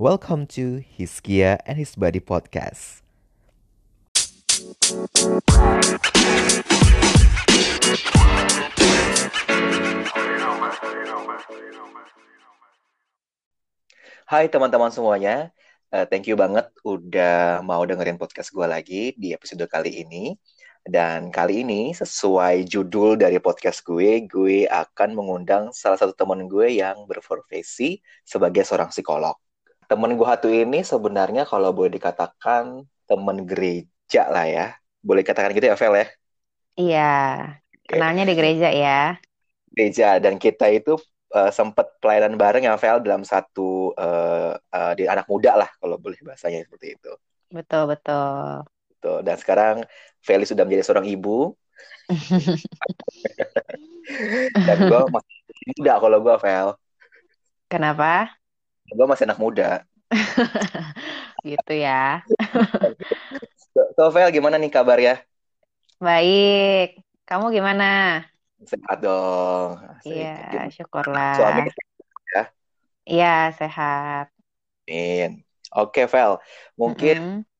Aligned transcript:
Welcome 0.00 0.48
to 0.56 0.80
Hiskia 0.80 1.60
and 1.68 1.76
His 1.76 1.92
Body 1.92 2.24
podcast. 2.24 3.04
Hai 14.24 14.48
teman-teman 14.48 14.88
semuanya, 14.88 15.52
uh, 15.92 16.08
thank 16.08 16.24
you 16.24 16.32
banget 16.32 16.72
udah 16.80 17.60
mau 17.60 17.84
dengerin 17.84 18.16
podcast 18.16 18.56
gue 18.56 18.64
lagi 18.64 19.12
di 19.20 19.36
episode 19.36 19.68
kali 19.68 20.00
ini. 20.00 20.32
Dan 20.80 21.28
kali 21.28 21.60
ini 21.60 21.92
sesuai 21.92 22.64
judul 22.64 23.20
dari 23.20 23.36
podcast 23.36 23.84
gue, 23.84 24.24
gue 24.24 24.64
akan 24.64 25.12
mengundang 25.12 25.76
salah 25.76 26.00
satu 26.00 26.16
teman 26.16 26.48
gue 26.48 26.80
yang 26.80 27.04
berprofesi 27.04 28.00
sebagai 28.24 28.64
seorang 28.64 28.88
psikolog. 28.88 29.36
Temen 29.90 30.14
gue 30.14 30.22
satu 30.22 30.46
ini 30.46 30.86
sebenarnya 30.86 31.42
kalau 31.50 31.74
boleh 31.74 31.90
dikatakan 31.90 32.86
temen 33.10 33.42
gereja 33.42 34.30
lah 34.30 34.46
ya. 34.46 34.66
Boleh 35.02 35.26
katakan 35.26 35.50
gitu 35.50 35.66
ya, 35.66 35.74
Vel 35.74 35.98
ya? 35.98 36.06
Iya, 36.78 37.10
kenalnya 37.90 38.22
di 38.22 38.38
gereja 38.38 38.70
ya. 38.70 39.18
Gereja, 39.74 40.22
dan 40.22 40.38
kita 40.38 40.70
itu 40.70 40.94
uh, 41.34 41.50
sempat 41.50 41.98
pelayanan 41.98 42.38
bareng 42.38 42.70
ya, 42.70 42.78
Vel, 42.78 43.02
dalam 43.02 43.26
satu 43.26 43.90
uh, 43.98 44.54
uh, 44.54 44.92
di 44.94 45.10
anak 45.10 45.26
muda 45.26 45.58
lah, 45.58 45.66
kalau 45.82 45.98
boleh 45.98 46.22
bahasanya 46.22 46.62
seperti 46.62 46.94
itu. 46.94 47.10
Betul, 47.50 47.90
betul. 47.90 48.62
Tuh, 49.02 49.26
dan 49.26 49.42
sekarang 49.42 49.82
Feli 50.22 50.46
sudah 50.46 50.62
menjadi 50.62 50.86
seorang 50.86 51.10
ibu. 51.10 51.50
dan 54.70 54.78
gue 54.86 55.02
masih 55.10 55.34
muda 55.82 55.98
kalau 55.98 56.22
gue, 56.22 56.34
Vel. 56.46 56.78
Kenapa? 57.66 58.38
Gue 58.90 59.06
masih 59.06 59.24
anak 59.26 59.38
muda. 59.38 59.68
gitu 61.46 61.72
ya. 61.72 62.26
so, 63.74 63.80
so, 63.96 64.02
Vel, 64.10 64.30
gimana 64.34 64.56
nih 64.58 64.70
kabar 64.70 64.98
ya? 64.98 65.14
Baik. 66.02 67.00
Kamu 67.28 67.54
gimana? 67.54 67.84
Sehat 68.66 68.98
dong. 69.00 69.78
Iya, 70.04 70.66
syukurlah. 70.74 71.38
Suami 71.38 71.70
ya? 72.34 72.42
Iya, 73.06 73.54
sehat. 73.58 74.26
Amin. 74.90 75.46
Oke, 75.70 76.10
Vel. 76.10 76.32
Mungkin 76.74 77.16
mm 77.16 77.24
-hmm 77.24 77.50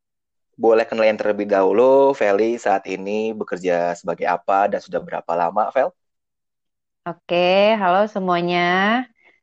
boleh 0.60 0.84
kenalin 0.84 1.16
terlebih 1.16 1.48
dahulu, 1.48 2.12
Feli 2.12 2.60
saat 2.60 2.84
ini 2.84 3.32
bekerja 3.32 3.96
sebagai 3.96 4.28
apa 4.28 4.68
dan 4.68 4.80
sudah 4.84 5.00
berapa 5.00 5.32
lama, 5.32 5.72
Vel? 5.72 5.88
Oke, 7.08 7.72
halo 7.80 8.04
semuanya. 8.14 8.60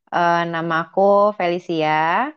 Uh, 0.07 0.43
nama 0.47 0.87
aku 0.87 1.35
Felicia. 1.35 2.31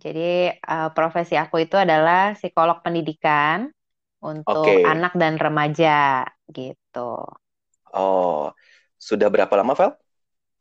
Jadi 0.00 0.48
uh, 0.48 0.88
profesi 0.96 1.36
aku 1.36 1.64
itu 1.64 1.76
adalah 1.76 2.32
psikolog 2.32 2.80
pendidikan 2.80 3.68
untuk 4.20 4.64
okay. 4.64 4.84
anak 4.84 5.16
dan 5.16 5.36
remaja 5.36 6.24
gitu. 6.52 7.24
Oh, 7.92 8.52
sudah 9.00 9.28
berapa 9.32 9.52
lama, 9.56 9.72
Vel? 9.76 9.92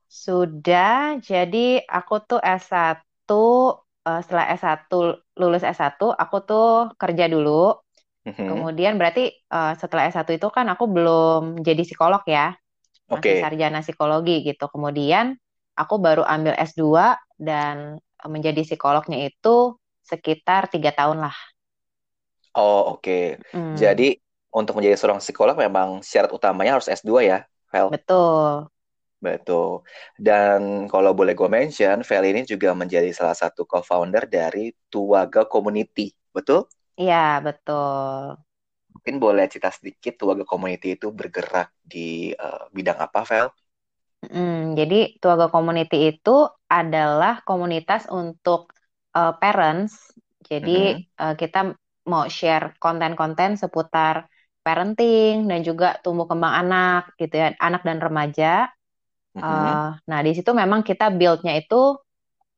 Sudah. 0.08 1.20
Jadi 1.20 1.84
aku 1.84 2.24
tuh 2.24 2.40
S1 2.40 2.96
uh, 3.30 4.22
setelah 4.24 4.46
S1 4.56 4.90
lulus 5.38 5.64
S1 5.64 6.00
aku 6.00 6.38
tuh 6.44 6.92
kerja 6.96 7.28
dulu. 7.28 7.76
Mm-hmm. 8.28 8.48
Kemudian 8.48 8.94
berarti 9.00 9.32
uh, 9.52 9.76
setelah 9.80 10.08
S1 10.08 10.28
itu 10.36 10.48
kan 10.52 10.68
aku 10.72 10.88
belum 10.88 11.64
jadi 11.64 11.84
psikolog 11.84 12.24
ya. 12.28 12.56
Masih 13.10 13.40
okay. 13.40 13.44
sarjana 13.44 13.84
psikologi 13.84 14.44
gitu. 14.44 14.68
Kemudian 14.72 15.36
aku 15.80 15.96
baru 15.96 16.28
ambil 16.28 16.60
S2 16.60 17.16
dan 17.40 18.04
menjadi 18.28 18.68
psikolognya 18.68 19.32
itu 19.32 19.80
sekitar 20.04 20.68
tiga 20.68 20.92
tahun 20.92 21.24
lah. 21.24 21.38
Oh 22.60 23.00
oke. 23.00 23.08
Okay. 23.08 23.26
Mm. 23.56 23.80
Jadi 23.80 24.20
untuk 24.52 24.76
menjadi 24.76 25.00
seorang 25.00 25.24
psikolog 25.24 25.56
memang 25.56 26.04
syarat 26.04 26.36
utamanya 26.36 26.76
harus 26.76 26.92
S2 26.92 27.24
ya, 27.24 27.48
Vel? 27.72 27.88
Betul. 27.94 28.68
Betul. 29.20 29.84
Dan 30.16 30.88
kalau 30.88 31.12
boleh 31.12 31.36
gue 31.36 31.50
mention, 31.52 32.02
Vel 32.08 32.26
ini 32.32 32.48
juga 32.48 32.72
menjadi 32.72 33.12
salah 33.12 33.36
satu 33.36 33.68
co-founder 33.68 34.26
dari 34.26 34.72
Tuaga 34.88 35.44
Community. 35.44 36.10
Betul? 36.32 36.66
Iya, 36.96 37.44
betul. 37.44 38.40
Mungkin 38.96 39.16
boleh 39.20 39.46
cerita 39.52 39.70
sedikit 39.76 40.16
Tuaga 40.18 40.48
Community 40.48 40.96
itu 40.96 41.12
bergerak 41.12 41.76
di 41.84 42.32
uh, 42.32 42.72
bidang 42.72 43.00
apa, 43.00 43.28
Vel? 43.28 43.48
Hmm, 44.26 44.76
jadi 44.76 45.16
Tuaga 45.24 45.48
Community 45.48 46.12
itu 46.12 46.48
adalah 46.68 47.40
komunitas 47.48 48.10
untuk 48.12 48.76
uh, 49.16 49.36
parents. 49.40 50.12
Jadi 50.44 50.80
mm 50.96 50.98
-hmm. 51.00 51.22
uh, 51.24 51.36
kita 51.40 51.60
mau 52.10 52.26
share 52.28 52.76
konten-konten 52.82 53.56
seputar 53.56 54.28
parenting 54.60 55.48
dan 55.48 55.64
juga 55.64 55.96
tumbuh 56.04 56.28
kembang 56.28 56.68
anak 56.68 57.16
gitu 57.16 57.38
ya, 57.38 57.56
anak 57.64 57.86
dan 57.88 58.04
remaja 58.04 58.68
Uh, 59.38 59.94
nah 60.10 60.20
di 60.26 60.34
situ 60.34 60.50
memang 60.52 60.82
kita 60.82 61.14
buildnya 61.14 61.54
itu 61.56 61.96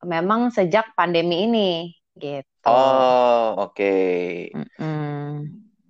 memang 0.02 0.48
sejak 0.48 0.96
pandemi 0.96 1.44
ini 1.44 1.92
gitu. 2.16 2.66
Oh 2.66 3.68
oke. 3.68 3.76
Okay. 3.76 4.50
Mm 4.56 4.68
-mm. 4.80 5.28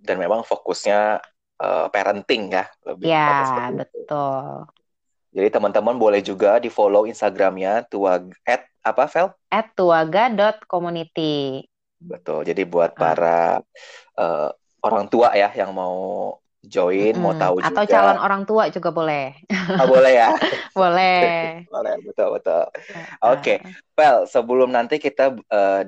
Dan 0.02 0.16
memang 0.18 0.42
fokusnya 0.42 1.22
uh, 1.62 1.86
parenting 1.88 2.50
ya 2.50 2.66
lebih. 2.82 3.06
Ya 3.08 3.70
betul. 3.70 4.66
Jadi 5.32 5.48
teman-teman 5.48 5.96
boleh 5.96 6.20
juga 6.20 6.60
di 6.60 6.68
follow 6.68 7.08
Instagramnya 7.08 7.88
tuag 7.88 8.36
at 8.44 8.68
apa 8.84 9.08
Vel? 9.08 9.28
At 9.48 9.72
tuaga.community. 9.72 11.64
Betul. 11.96 12.44
Jadi 12.44 12.62
buat 12.68 12.92
ah. 12.92 12.98
para 12.98 13.40
uh, 14.20 14.48
orang 14.84 15.08
tua 15.08 15.32
ya 15.32 15.48
yang 15.56 15.72
mau 15.72 16.36
join, 16.62 17.16
hmm, 17.16 17.22
mau 17.22 17.34
tahu 17.34 17.58
juga. 17.58 17.74
Atau 17.74 17.84
calon 17.90 18.18
orang 18.22 18.42
tua 18.46 18.70
juga 18.70 18.90
boleh. 18.94 19.34
Oh, 19.82 19.88
boleh 19.88 20.12
ya? 20.14 20.30
boleh. 20.78 21.20
boleh, 21.74 21.94
betul, 22.06 22.28
betul. 22.38 22.64
Oke, 22.68 22.78
okay. 23.18 23.56
Vel, 23.98 24.28
sebelum 24.30 24.70
nanti 24.70 25.02
kita 25.02 25.34
uh, 25.50 25.82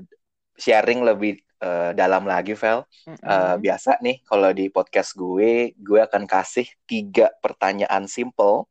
sharing 0.58 1.06
lebih 1.06 1.38
uh, 1.62 1.94
dalam 1.94 2.26
lagi, 2.26 2.58
Vel. 2.58 2.82
Mm 3.06 3.14
-hmm. 3.14 3.22
uh, 3.22 3.54
biasa 3.60 4.02
nih, 4.02 4.24
kalau 4.26 4.50
di 4.50 4.66
podcast 4.66 5.14
gue, 5.14 5.76
gue 5.78 6.00
akan 6.02 6.26
kasih 6.26 6.66
tiga 6.90 7.30
pertanyaan 7.38 8.10
simple 8.10 8.66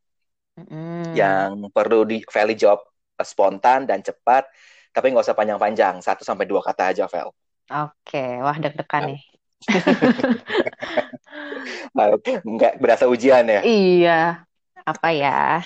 mm 0.54 1.02
yang 1.14 1.70
perlu 1.70 2.02
di 2.02 2.26
Vel 2.26 2.58
jawab 2.58 2.82
spontan 3.22 3.86
dan 3.86 4.02
cepat, 4.02 4.50
tapi 4.90 5.14
nggak 5.14 5.26
usah 5.26 5.38
panjang-panjang, 5.38 6.02
satu 6.02 6.26
sampai 6.26 6.46
dua 6.46 6.62
kata 6.62 6.90
aja, 6.90 7.06
Vel. 7.06 7.30
Oke, 7.70 7.94
okay. 8.04 8.42
wah 8.42 8.58
deg-degan 8.58 9.02
nah. 9.02 9.08
nih. 9.14 9.22
Enggak 12.44 12.76
berasa 12.82 13.08
ujian 13.08 13.46
ya? 13.46 13.62
Iya. 13.62 14.44
Apa 14.84 15.08
ya? 15.14 15.62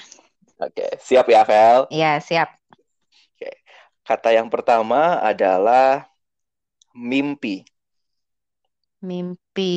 Oke, 0.60 0.86
siap 1.02 1.26
ya, 1.26 1.42
Vel? 1.42 1.90
Iya, 1.90 2.20
siap. 2.22 2.54
Oke. 3.34 3.50
Kata 4.06 4.30
yang 4.36 4.46
pertama 4.52 5.18
adalah 5.18 6.06
mimpi. 6.94 7.66
Mimpi. 9.02 9.74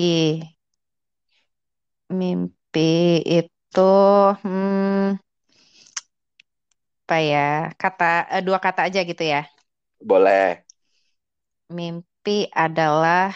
Mimpi 2.11 3.23
itu 3.23 3.50
hmm, 3.79 5.15
apa 7.07 7.17
ya? 7.23 7.71
Kata 7.79 8.27
eh, 8.27 8.43
dua 8.43 8.59
kata 8.59 8.87
aja 8.91 8.99
gitu 9.03 9.23
ya. 9.23 9.47
Boleh. 9.99 10.63
Mimpi 11.71 12.51
adalah 12.51 13.31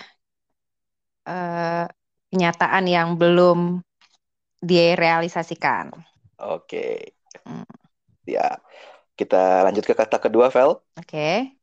uh, 1.24 1.88
kenyataan 2.32 2.86
yang 2.88 3.16
belum 3.16 3.80
direalisasikan. 4.60 5.96
Oke. 6.40 7.16
Hmm. 7.48 7.64
Ya. 8.28 8.60
Kita 9.16 9.64
lanjut 9.64 9.88
ke 9.88 9.96
kata 9.96 10.20
kedua, 10.20 10.52
Vel. 10.52 10.76
Oke. 11.00 11.56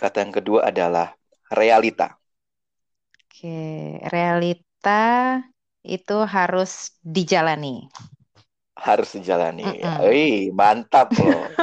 Kata 0.00 0.24
yang 0.24 0.32
kedua 0.32 0.72
adalah 0.72 1.12
realita. 1.52 2.16
Oke, 3.28 4.00
realita 4.08 5.36
itu 5.84 6.16
harus 6.28 6.92
dijalani. 7.00 7.88
Harus 8.76 9.16
dijalani. 9.16 9.64
Mm 9.64 9.76
-mm. 9.80 9.96
Wih, 10.08 10.52
mantap 10.52 11.12
loh. 11.16 11.48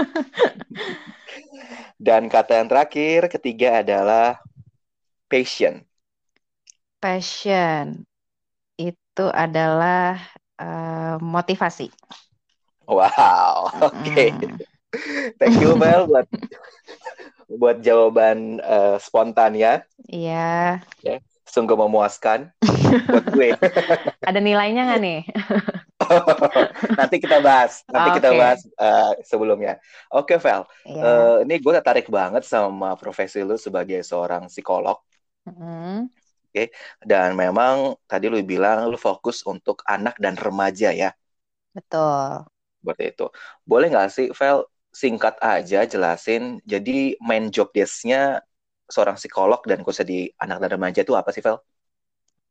Dan 1.97 2.29
kata 2.29 2.61
yang 2.61 2.69
terakhir, 2.69 3.25
ketiga 3.29 3.81
adalah 3.81 4.37
passion 5.25 5.81
passion 6.97 8.05
itu 8.77 9.25
adalah 9.33 10.17
uh, 10.57 11.17
motivasi. 11.21 11.89
Wow, 12.89 13.69
oke. 13.81 13.93
Okay. 14.03 14.33
Mm. 14.33 14.57
Thank 15.37 15.61
you 15.61 15.77
Mel 15.77 16.09
buat 16.09 16.27
buat 17.61 17.77
jawaban 17.85 18.63
uh, 18.63 18.97
spontan 18.97 19.57
ya. 19.57 19.85
Iya. 20.09 20.81
Yeah. 21.05 21.19
Sungguh 21.47 21.77
memuaskan 21.77 22.53
buat 22.87 23.25
gue. 23.33 23.49
Ada 24.29 24.39
nilainya 24.39 24.81
nggak 24.87 25.01
nih? 25.01 25.19
nanti 26.99 27.15
kita 27.19 27.37
bahas, 27.43 27.83
nanti 27.89 28.09
okay. 28.13 28.17
kita 28.21 28.29
bahas 28.37 28.61
uh, 28.79 29.13
sebelumnya. 29.25 29.81
Oke, 30.13 30.35
okay, 30.35 30.37
Vel. 30.39 30.61
Yeah. 30.85 30.93
Iya. 30.93 31.01
Uh, 31.03 31.37
ini 31.43 31.55
gue 31.59 31.73
tertarik 31.79 32.07
banget 32.07 32.43
sama 32.47 32.95
profesi 32.95 33.43
lu 33.43 33.59
sebagai 33.59 33.99
seorang 34.05 34.47
psikolog. 34.47 34.99
Mm. 35.47 36.07
Oke, 36.47 36.51
okay. 36.51 36.67
dan 37.03 37.35
memang 37.35 37.99
tadi 38.07 38.31
lu 38.31 38.39
bilang 38.43 38.87
lu 38.87 38.95
fokus 38.95 39.43
untuk 39.43 39.83
anak 39.83 40.15
dan 40.17 40.39
remaja 40.39 40.95
ya. 40.95 41.11
Betul. 41.75 42.47
Seperti 42.79 43.03
itu. 43.11 43.25
Boleh 43.67 43.87
nggak 43.91 44.09
sih, 44.09 44.27
Vel, 44.31 44.63
singkat 44.95 45.35
aja 45.43 45.83
jelasin. 45.83 46.63
Jadi 46.63 47.19
main 47.19 47.51
job 47.51 47.69
desk-nya 47.75 48.41
seorang 48.87 49.19
psikolog 49.19 49.59
dan 49.67 49.83
khususnya 49.83 50.07
di 50.07 50.19
anak 50.39 50.63
dan 50.63 50.69
remaja 50.79 51.03
itu 51.03 51.13
apa 51.13 51.29
sih, 51.35 51.43
Vel? 51.43 51.59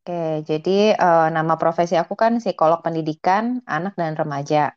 Oke, 0.07 0.47
jadi 0.47 0.95
uh, 0.95 1.35
nama 1.35 1.59
profesi 1.59 1.99
aku 1.99 2.15
kan 2.15 2.39
psikolog 2.39 2.79
pendidikan 2.79 3.59
anak 3.67 3.99
dan 3.99 4.15
remaja. 4.15 4.71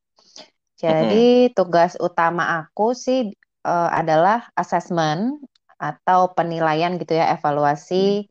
Jadi 0.73 1.45
mm-hmm. 1.45 1.53
tugas 1.53 1.93
utama 2.01 2.57
aku 2.57 2.97
sih 2.97 3.29
uh, 3.61 3.89
adalah 3.93 4.49
assessment 4.57 5.37
atau 5.77 6.33
penilaian 6.33 6.97
gitu 6.97 7.13
ya, 7.13 7.29
evaluasi 7.37 8.25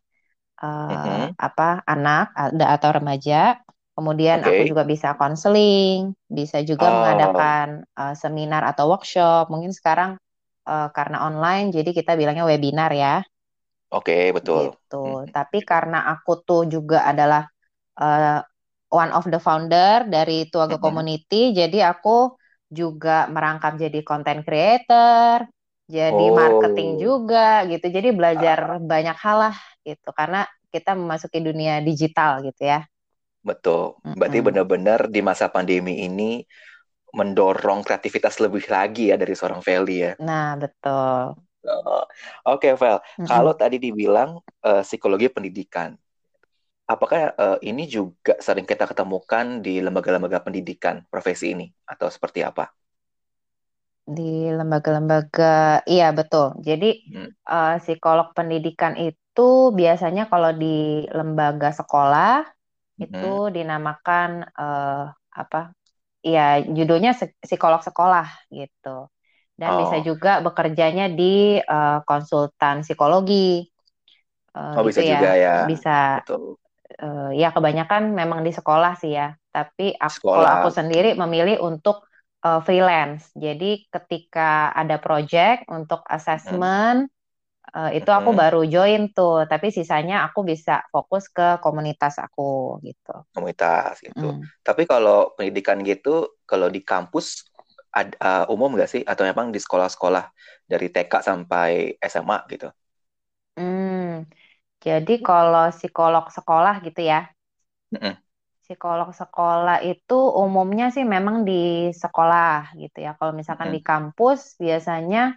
uh, 0.59 0.67
mm-hmm. 0.67 1.39
apa 1.39 1.87
anak 1.87 2.35
atau 2.50 2.91
remaja. 2.91 3.62
Kemudian 3.94 4.43
okay. 4.43 4.67
aku 4.67 4.75
juga 4.75 4.83
bisa 4.83 5.15
konseling, 5.15 6.19
bisa 6.27 6.67
juga 6.67 6.91
oh. 6.91 6.94
mengadakan 6.99 7.87
uh, 7.94 8.19
seminar 8.19 8.67
atau 8.67 8.91
workshop. 8.91 9.55
Mungkin 9.55 9.71
sekarang 9.71 10.19
uh, 10.67 10.91
karena 10.91 11.23
online, 11.31 11.71
jadi 11.71 11.94
kita 11.94 12.19
bilangnya 12.19 12.43
webinar 12.43 12.91
ya. 12.91 13.23
Oke, 13.88 14.37
betul. 14.37 14.76
Gitu. 14.76 15.05
Hmm. 15.05 15.29
Tapi 15.32 15.64
karena 15.64 16.12
aku 16.12 16.44
tuh 16.44 16.69
juga 16.69 17.08
adalah 17.08 17.49
uh, 17.96 18.40
one 18.93 19.12
of 19.17 19.25
the 19.32 19.40
founder 19.40 20.05
dari 20.05 20.49
Tuaga 20.52 20.76
hmm. 20.76 20.85
Community, 20.85 21.56
jadi 21.56 21.93
aku 21.96 22.37
juga 22.69 23.25
merangkap 23.32 23.81
jadi 23.81 24.05
content 24.05 24.44
creator, 24.44 25.49
jadi 25.88 26.25
oh. 26.29 26.37
marketing 26.37 27.00
juga 27.00 27.64
gitu. 27.64 27.88
Jadi 27.88 28.08
belajar 28.12 28.76
uh. 28.76 28.81
banyak 28.81 29.17
hal 29.17 29.37
lah 29.49 29.56
gitu 29.81 30.12
karena 30.12 30.44
kita 30.69 30.93
memasuki 30.93 31.41
dunia 31.41 31.81
digital 31.81 32.44
gitu 32.44 32.69
ya. 32.69 32.84
Betul. 33.41 33.96
Berarti 34.05 34.38
hmm. 34.44 34.49
benar-benar 34.52 35.00
di 35.08 35.20
masa 35.25 35.49
pandemi 35.49 36.05
ini 36.05 36.44
mendorong 37.17 37.81
kreativitas 37.81 38.37
lebih 38.37 38.69
lagi 38.69 39.08
ya 39.08 39.17
dari 39.17 39.32
seorang 39.32 39.64
Feli 39.64 39.96
ya. 40.05 40.12
Nah, 40.20 40.61
betul. 40.61 41.41
Oke, 41.66 42.70
okay, 42.70 42.72
Vel. 42.78 42.99
Mm-hmm. 42.99 43.26
Kalau 43.26 43.52
tadi 43.58 43.76
dibilang 43.82 44.38
uh, 44.62 44.82
psikologi 44.87 45.26
pendidikan, 45.28 45.99
apakah 46.87 47.34
uh, 47.34 47.58
ini 47.60 47.90
juga 47.90 48.38
sering 48.38 48.64
kita 48.64 48.87
ketemukan 48.87 49.60
di 49.60 49.82
lembaga-lembaga 49.82 50.46
pendidikan 50.46 51.02
profesi 51.10 51.52
ini 51.52 51.66
atau 51.84 52.06
seperti 52.08 52.46
apa? 52.46 52.70
Di 54.08 54.49
lembaga-lembaga, 54.49 55.84
iya 55.84 56.14
betul. 56.14 56.56
Jadi 56.64 57.05
hmm. 57.12 57.31
uh, 57.44 57.76
psikolog 57.82 58.32
pendidikan 58.32 58.96
itu 58.96 59.75
biasanya 59.75 60.31
kalau 60.32 60.55
di 60.56 61.05
lembaga 61.12 61.75
sekolah 61.76 62.46
hmm. 62.96 63.05
itu 63.05 63.32
dinamakan 63.52 64.49
uh, 64.56 65.12
apa? 65.34 65.75
Iya, 66.19 66.66
judulnya 66.66 67.14
psikolog 67.44 67.78
sekolah 67.84 68.26
gitu 68.50 69.06
dan 69.58 69.75
oh. 69.75 69.78
bisa 69.84 69.99
juga 70.06 70.38
bekerjanya 70.38 71.10
di 71.10 71.58
uh, 71.58 72.00
konsultan 72.06 72.87
psikologi. 72.87 73.66
Uh, 74.55 74.78
oh 74.78 74.82
gitu 74.87 74.94
bisa 74.94 75.02
ya. 75.02 75.10
juga 75.19 75.32
ya. 75.34 75.55
Bisa. 75.66 75.99
Uh, 76.99 77.31
ya 77.37 77.52
kebanyakan 77.52 78.14
memang 78.14 78.46
di 78.46 78.55
sekolah 78.55 78.94
sih 78.96 79.19
ya. 79.19 79.34
Tapi 79.50 79.99
aku, 79.99 80.31
kalau 80.31 80.50
aku 80.62 80.70
sendiri 80.70 81.19
memilih 81.19 81.58
untuk 81.58 82.06
uh, 82.46 82.62
freelance. 82.62 83.34
Jadi 83.34 83.90
ketika 83.90 84.70
ada 84.70 85.02
project 85.02 85.66
untuk 85.66 86.06
assessment 86.06 87.10
hmm. 87.10 87.75
uh, 87.75 87.90
itu 87.90 88.08
aku 88.14 88.31
hmm. 88.31 88.38
baru 88.38 88.62
join 88.62 89.02
tuh. 89.10 89.43
Tapi 89.50 89.75
sisanya 89.75 90.22
aku 90.31 90.46
bisa 90.46 90.87
fokus 90.94 91.26
ke 91.26 91.58
komunitas 91.58 92.22
aku 92.22 92.78
gitu. 92.87 93.26
Komunitas 93.34 93.99
gitu. 94.06 94.38
Hmm. 94.38 94.46
Tapi 94.62 94.87
kalau 94.87 95.34
pendidikan 95.34 95.82
gitu, 95.82 96.38
kalau 96.46 96.70
di 96.70 96.87
kampus 96.87 97.48
ad, 97.93 98.14
uh, 98.20 98.44
umum 98.52 98.76
nggak 98.76 98.90
sih 98.90 99.02
atau 99.02 99.25
memang 99.25 99.50
di 99.55 99.61
sekolah-sekolah 99.61 100.25
dari 100.69 100.93
TK 100.93 101.12
sampai 101.25 101.96
SMA 102.02 102.38
gitu? 102.52 102.69
Hmm, 103.58 104.29
jadi 104.79 105.14
kalau 105.19 105.75
psikolog 105.75 106.31
sekolah 106.31 106.79
gitu 106.87 107.02
ya, 107.02 107.26
mm-hmm. 107.90 108.14
psikolog 108.62 109.11
sekolah 109.11 109.82
itu 109.82 110.19
umumnya 110.38 110.94
sih 110.94 111.02
memang 111.02 111.43
di 111.43 111.90
sekolah 111.90 112.79
gitu 112.79 113.02
ya. 113.02 113.19
Kalau 113.19 113.35
misalkan 113.35 113.75
mm-hmm. 113.75 113.82
di 113.82 113.88
kampus 113.91 114.55
biasanya 114.61 115.34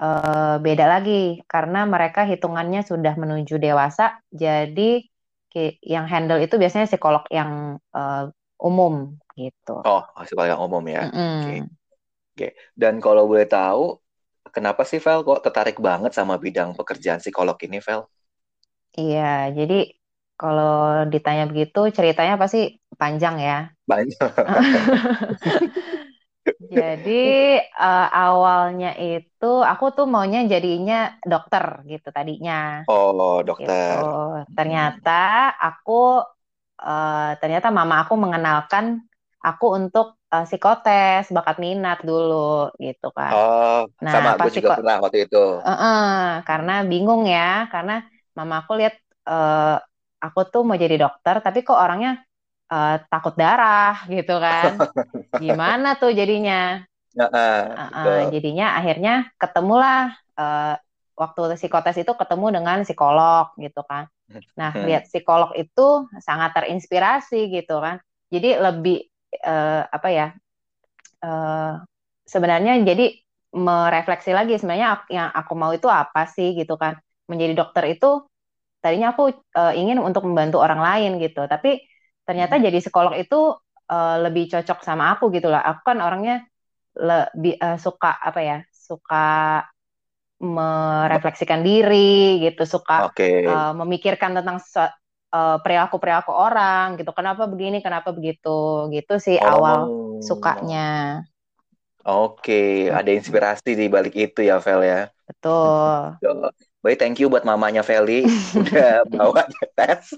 uh, 0.00 0.58
beda 0.58 0.90
lagi 0.90 1.38
karena 1.46 1.86
mereka 1.86 2.26
hitungannya 2.26 2.82
sudah 2.82 3.14
menuju 3.14 3.62
dewasa, 3.62 4.18
jadi 4.34 5.06
yang 5.82 6.06
handle 6.06 6.38
itu 6.38 6.54
biasanya 6.58 6.86
psikolog 6.86 7.26
yang 7.26 7.82
uh, 7.90 8.30
umum 8.62 9.18
gitu. 9.34 9.82
Oh, 9.82 10.02
psikolog 10.22 10.50
yang 10.50 10.62
umum 10.62 10.84
ya. 10.86 11.10
Mm-hmm. 11.10 11.38
Okay. 11.42 11.60
Oke, 12.40 12.56
dan 12.72 13.04
kalau 13.04 13.28
boleh 13.28 13.44
tahu, 13.44 14.00
kenapa 14.48 14.88
sih 14.88 14.96
Vel 14.96 15.20
kok 15.28 15.44
tertarik 15.44 15.76
banget 15.76 16.16
sama 16.16 16.40
bidang 16.40 16.72
pekerjaan 16.72 17.20
psikolog 17.20 17.60
ini, 17.60 17.84
Vel? 17.84 18.08
Iya, 18.96 19.52
jadi 19.52 19.92
kalau 20.40 21.04
ditanya 21.12 21.44
begitu 21.44 21.92
ceritanya 21.92 22.40
pasti 22.40 22.80
panjang 22.96 23.36
ya. 23.44 23.58
Panjang. 23.84 24.32
Jadi 26.72 27.60
uh, 27.60 28.08
awalnya 28.08 28.96
itu 28.96 29.52
aku 29.60 29.92
tuh 29.92 30.08
maunya 30.08 30.48
jadinya 30.48 31.12
dokter 31.20 31.84
gitu 31.84 32.08
tadinya. 32.08 32.80
Oh, 32.88 33.44
dokter. 33.44 34.00
Gitu. 34.00 34.08
Ternyata 34.56 35.52
aku 35.60 36.24
uh, 36.80 37.30
ternyata 37.36 37.68
mama 37.68 38.08
aku 38.08 38.16
mengenalkan 38.16 39.04
aku 39.44 39.76
untuk 39.76 40.19
uh, 40.30 40.44
psikotes 40.46 41.28
bakat 41.34 41.58
minat 41.58 42.00
dulu 42.06 42.70
gitu 42.78 43.10
kan. 43.10 43.32
Oh, 43.34 43.82
nah, 44.00 44.12
sama 44.14 44.28
aku 44.38 44.48
juga 44.54 44.78
pernah 44.78 45.02
waktu 45.02 45.26
itu. 45.26 45.44
Uh 45.60 45.70
-uh, 45.70 46.24
karena 46.46 46.86
bingung 46.86 47.26
ya, 47.26 47.66
karena 47.68 48.06
mama 48.32 48.62
aku 48.62 48.78
lihat 48.78 48.94
uh, 49.26 49.82
aku 50.22 50.40
tuh 50.48 50.62
mau 50.62 50.78
jadi 50.78 50.96
dokter, 50.96 51.42
tapi 51.42 51.66
kok 51.66 51.76
orangnya 51.76 52.22
uh, 52.70 53.02
takut 53.10 53.34
darah 53.34 54.06
gitu 54.06 54.38
kan. 54.38 54.78
Gimana 55.36 55.98
tuh 55.98 56.14
jadinya? 56.14 56.80
Uh, 57.10 57.26
uh, 57.26 57.62
uh, 57.90 58.20
jadinya 58.30 58.78
akhirnya 58.78 59.34
ketemulah 59.34 60.14
uh, 60.38 60.78
waktu 61.18 61.58
psikotes 61.58 61.98
itu 61.98 62.14
ketemu 62.14 62.62
dengan 62.62 62.86
psikolog 62.86 63.50
gitu 63.58 63.82
kan. 63.82 64.06
Nah, 64.54 64.70
hmm. 64.70 64.86
lihat 64.86 65.10
psikolog 65.10 65.50
itu 65.58 66.06
sangat 66.22 66.54
terinspirasi 66.54 67.50
gitu 67.50 67.82
kan. 67.82 67.98
Jadi 68.30 68.54
lebih 68.54 69.09
uh, 69.32 69.82
apa 69.86 70.08
ya 70.10 70.26
uh, 71.22 71.82
sebenarnya 72.26 72.78
jadi 72.82 73.14
merefleksi 73.50 74.30
lagi 74.30 74.54
sebenarnya 74.58 75.06
yang 75.10 75.28
aku 75.34 75.52
mau 75.58 75.74
itu 75.74 75.90
apa 75.90 76.26
sih 76.30 76.54
gitu 76.54 76.78
kan 76.78 76.98
menjadi 77.26 77.58
dokter 77.58 77.84
itu 77.90 78.22
tadinya 78.78 79.12
aku 79.12 79.34
uh, 79.58 79.74
ingin 79.74 79.98
untuk 79.98 80.22
membantu 80.26 80.62
orang 80.62 80.78
lain 80.78 81.18
gitu 81.18 81.44
tapi 81.50 81.82
ternyata 82.22 82.56
hmm. 82.56 82.64
jadi 82.70 82.78
psikolog 82.78 83.14
itu 83.18 83.58
uh, 83.90 84.16
lebih 84.22 84.46
cocok 84.54 84.86
sama 84.86 85.18
aku 85.18 85.34
gitu 85.34 85.50
lah 85.50 85.66
aku 85.66 85.82
kan 85.82 85.98
orangnya 85.98 86.46
lebih 86.94 87.58
uh, 87.58 87.78
suka 87.78 88.18
apa 88.18 88.40
ya 88.40 88.58
suka 88.70 89.26
merefleksikan 90.40 91.60
diri 91.60 92.40
gitu 92.40 92.64
suka 92.64 93.12
okay. 93.12 93.44
uh, 93.44 93.76
memikirkan 93.76 94.32
tentang 94.32 94.56
uh, 95.30 95.58
perilaku-perilaku 95.62 96.30
orang 96.34 96.98
gitu. 96.98 97.10
Kenapa 97.14 97.46
begini, 97.46 97.80
kenapa 97.80 98.10
begitu, 98.10 98.90
gitu 98.94 99.16
sih 99.16 99.38
oh. 99.38 99.46
awal 99.46 99.80
sukanya. 100.22 101.22
Oke, 102.00 102.88
okay. 102.88 102.88
ada 102.88 103.12
inspirasi 103.12 103.76
di 103.76 103.86
balik 103.92 104.16
itu 104.16 104.40
ya, 104.40 104.56
Vel 104.56 104.82
ya. 104.84 105.00
Betul. 105.28 106.16
Baik, 106.80 106.96
thank 106.96 107.20
you 107.20 107.28
buat 107.28 107.44
mamanya 107.44 107.84
Feli 107.84 108.24
udah 108.56 109.04
bawa 109.12 109.44
tes. 109.76 110.16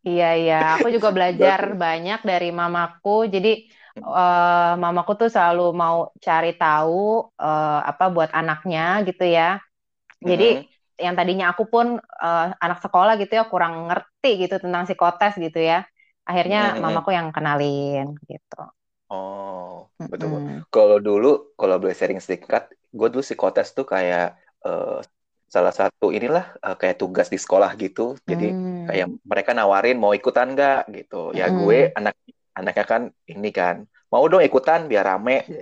iya 0.00 0.32
iya, 0.40 0.80
aku 0.80 0.88
juga 0.88 1.12
belajar 1.12 1.76
banyak 1.76 2.24
dari 2.24 2.48
mamaku. 2.48 3.28
Jadi 3.28 3.68
uh, 4.00 4.72
mamaku 4.80 5.20
tuh 5.20 5.28
selalu 5.28 5.68
mau 5.76 6.08
cari 6.16 6.56
tahu 6.56 7.28
uh, 7.36 7.80
apa 7.84 8.08
buat 8.08 8.32
anaknya 8.32 9.04
gitu 9.04 9.28
ya. 9.28 9.60
Jadi 10.24 10.64
hmm 10.64 10.77
yang 10.98 11.14
tadinya 11.14 11.54
aku 11.54 11.70
pun 11.70 11.96
uh, 11.98 12.46
anak 12.58 12.82
sekolah 12.82 13.14
gitu 13.22 13.38
ya 13.38 13.46
kurang 13.46 13.86
ngerti 13.86 14.46
gitu 14.46 14.58
tentang 14.58 14.84
psikotes 14.84 15.38
gitu 15.38 15.62
ya 15.62 15.86
akhirnya 16.26 16.74
hmm. 16.74 16.82
mamaku 16.82 17.14
yang 17.14 17.30
kenalin 17.30 18.18
gitu 18.26 18.60
oh 19.08 19.88
betul 19.96 20.28
hmm. 20.28 20.60
kalau 20.68 20.98
dulu 20.98 21.54
kalau 21.54 21.78
boleh 21.78 21.94
sharing 21.94 22.20
sedikit 22.20 22.68
gue 22.92 23.08
dulu 23.08 23.22
psikotes 23.22 23.72
tuh 23.72 23.86
kayak 23.86 24.36
uh, 24.66 25.00
salah 25.48 25.72
satu 25.72 26.12
inilah 26.12 26.52
uh, 26.60 26.76
kayak 26.76 27.00
tugas 27.00 27.32
di 27.32 27.40
sekolah 27.40 27.72
gitu 27.80 28.18
jadi 28.28 28.52
hmm. 28.52 28.86
kayak 28.92 29.06
mereka 29.24 29.50
nawarin 29.56 29.96
mau 29.96 30.12
ikutan 30.12 30.52
nggak 30.52 30.92
gitu 30.92 31.32
ya 31.32 31.48
hmm. 31.48 31.56
gue 31.64 31.78
anak 31.96 32.14
anaknya 32.52 32.84
kan 32.84 33.02
ini 33.24 33.50
kan 33.54 33.86
mau 34.08 34.24
dong 34.24 34.40
ikutan 34.40 34.88
biar 34.88 35.04
rame. 35.04 35.44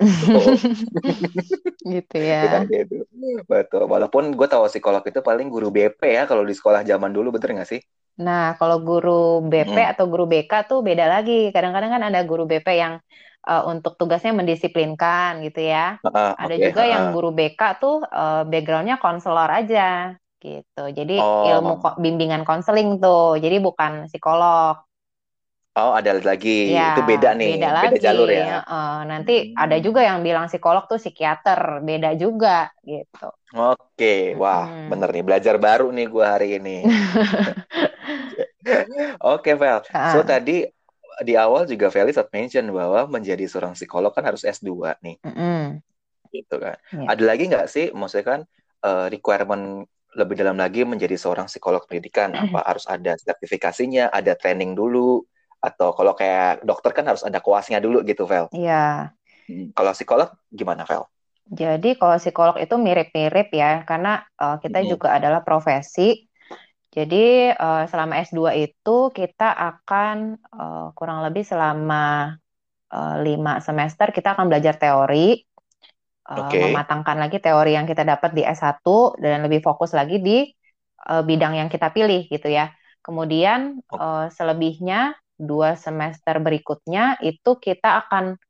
Gitu 1.86 2.16
ya. 2.18 2.66
Gitu. 2.66 3.06
betul. 3.46 3.86
Walaupun 3.86 4.34
gue 4.34 4.48
tahu 4.50 4.66
psikolog 4.70 5.02
itu 5.06 5.22
paling 5.22 5.50
guru 5.50 5.70
BP 5.70 6.02
ya 6.02 6.26
kalau 6.26 6.42
di 6.46 6.54
sekolah 6.54 6.82
zaman 6.86 7.10
dulu 7.14 7.34
bener 7.34 7.62
nggak 7.62 7.70
sih? 7.70 7.80
Nah 8.22 8.54
kalau 8.56 8.82
guru 8.82 9.44
BP 9.46 9.76
hmm. 9.76 9.92
atau 9.94 10.04
guru 10.10 10.26
BK 10.26 10.52
tuh 10.66 10.80
beda 10.82 11.06
lagi. 11.10 11.50
Kadang-kadang 11.50 11.90
kan 11.98 12.02
ada 12.06 12.20
guru 12.22 12.46
BP 12.46 12.66
yang 12.74 12.98
uh, 13.46 13.62
untuk 13.66 13.98
tugasnya 13.98 14.34
mendisiplinkan 14.34 15.42
gitu 15.46 15.66
ya. 15.66 15.98
Uh, 16.06 16.34
ada 16.38 16.54
okay, 16.54 16.70
juga 16.70 16.82
uh. 16.86 16.88
yang 16.90 17.04
guru 17.10 17.30
BK 17.34 17.60
tuh 17.82 18.02
uh, 18.02 18.42
backgroundnya 18.46 18.98
konselor 19.02 19.50
aja 19.50 20.14
gitu. 20.38 20.84
Jadi 20.94 21.18
oh. 21.18 21.50
ilmu 21.50 21.82
bimbingan 21.98 22.46
konseling 22.46 23.02
tuh. 23.02 23.38
Jadi 23.42 23.58
bukan 23.58 24.06
psikolog 24.06 24.85
Oh, 25.76 25.92
ada 25.92 26.16
lagi. 26.16 26.72
Ya, 26.72 26.96
itu 26.96 27.04
beda 27.04 27.36
nih, 27.36 27.60
beda, 27.60 27.68
beda 27.68 27.80
lagi. 27.84 27.96
jalur 28.00 28.28
ya. 28.32 28.64
Uh, 28.64 29.04
nanti 29.04 29.52
hmm. 29.52 29.60
ada 29.60 29.76
juga 29.76 30.00
yang 30.00 30.24
bilang 30.24 30.48
psikolog 30.48 30.88
tuh 30.88 30.96
psikiater, 30.96 31.84
beda 31.84 32.16
juga 32.16 32.72
gitu. 32.80 33.28
Oke, 33.52 34.32
wah, 34.40 34.72
hmm. 34.72 34.88
bener 34.88 35.08
nih 35.12 35.24
belajar 35.28 35.60
baru 35.60 35.92
nih 35.92 36.06
gue 36.08 36.24
hari 36.24 36.48
ini. 36.56 36.80
Oke, 39.36 39.52
Vel. 39.52 39.84
Uh. 39.92 40.16
So 40.16 40.24
tadi 40.24 40.64
di 41.20 41.32
awal 41.36 41.68
juga 41.68 41.92
Feli 41.92 42.12
saat 42.12 42.32
mention 42.32 42.72
bahwa 42.72 43.04
menjadi 43.08 43.44
seorang 43.44 43.76
psikolog 43.76 44.16
kan 44.16 44.24
harus 44.24 44.48
S2 44.48 44.96
nih. 45.04 45.20
Mm. 45.28 45.84
Gitu 46.32 46.56
kan. 46.56 46.80
Yeah. 46.88 47.12
Ada 47.12 47.22
lagi 47.24 47.52
nggak 47.52 47.68
sih, 47.68 47.92
maksudnya 47.92 48.24
kan 48.24 48.40
uh, 48.80 49.12
requirement 49.12 49.84
lebih 50.16 50.40
dalam 50.40 50.56
lagi 50.56 50.88
menjadi 50.88 51.20
seorang 51.20 51.52
psikolog 51.52 51.84
pendidikan? 51.84 52.32
Apa 52.32 52.64
harus 52.72 52.88
ada 52.88 53.12
sertifikasinya, 53.20 54.08
ada 54.08 54.32
training 54.32 54.72
dulu? 54.72 55.20
Atau 55.60 55.92
kalau 55.96 56.12
kayak 56.12 56.62
dokter 56.62 56.92
kan 56.92 57.06
harus 57.08 57.22
ada 57.26 57.40
kuasnya 57.42 57.82
dulu 57.82 58.02
gitu, 58.06 58.24
Vel. 58.28 58.46
Iya. 58.52 59.14
Hmm, 59.46 59.72
kalau 59.72 59.92
psikolog 59.94 60.30
gimana, 60.50 60.86
Vel? 60.86 61.04
Jadi 61.46 61.94
kalau 61.94 62.18
psikolog 62.18 62.56
itu 62.58 62.74
mirip-mirip 62.74 63.48
ya, 63.54 63.86
karena 63.86 64.22
uh, 64.38 64.58
kita 64.58 64.82
hmm. 64.82 64.88
juga 64.90 65.14
adalah 65.14 65.46
profesi. 65.46 66.26
Jadi 66.90 67.52
uh, 67.52 67.84
selama 67.86 68.18
S2 68.24 68.40
itu 68.56 68.96
kita 69.12 69.52
akan 69.52 70.40
uh, 70.52 70.86
kurang 70.96 71.22
lebih 71.26 71.44
selama 71.44 72.34
lima 72.96 73.58
semester 73.60 74.14
kita 74.14 74.38
akan 74.38 74.46
belajar 74.46 74.78
teori, 74.78 75.42
okay. 76.26 76.70
mematangkan 76.70 77.16
lagi 77.16 77.38
teori 77.38 77.78
yang 77.78 77.86
kita 77.86 78.02
dapat 78.02 78.34
di 78.34 78.42
S1 78.42 78.82
dan 79.22 79.46
lebih 79.46 79.62
fokus 79.62 79.94
lagi 79.94 80.18
di 80.18 80.46
uh, 81.06 81.22
bidang 81.22 81.54
yang 81.54 81.68
kita 81.70 81.94
pilih 81.94 82.26
gitu 82.26 82.50
ya. 82.50 82.74
Kemudian 83.00 83.78
uh, 83.94 84.26
selebihnya 84.34 85.14
dua 85.36 85.76
semester 85.76 86.40
berikutnya 86.40 87.20
itu 87.20 87.60
kita 87.60 88.08
akan 88.08 88.40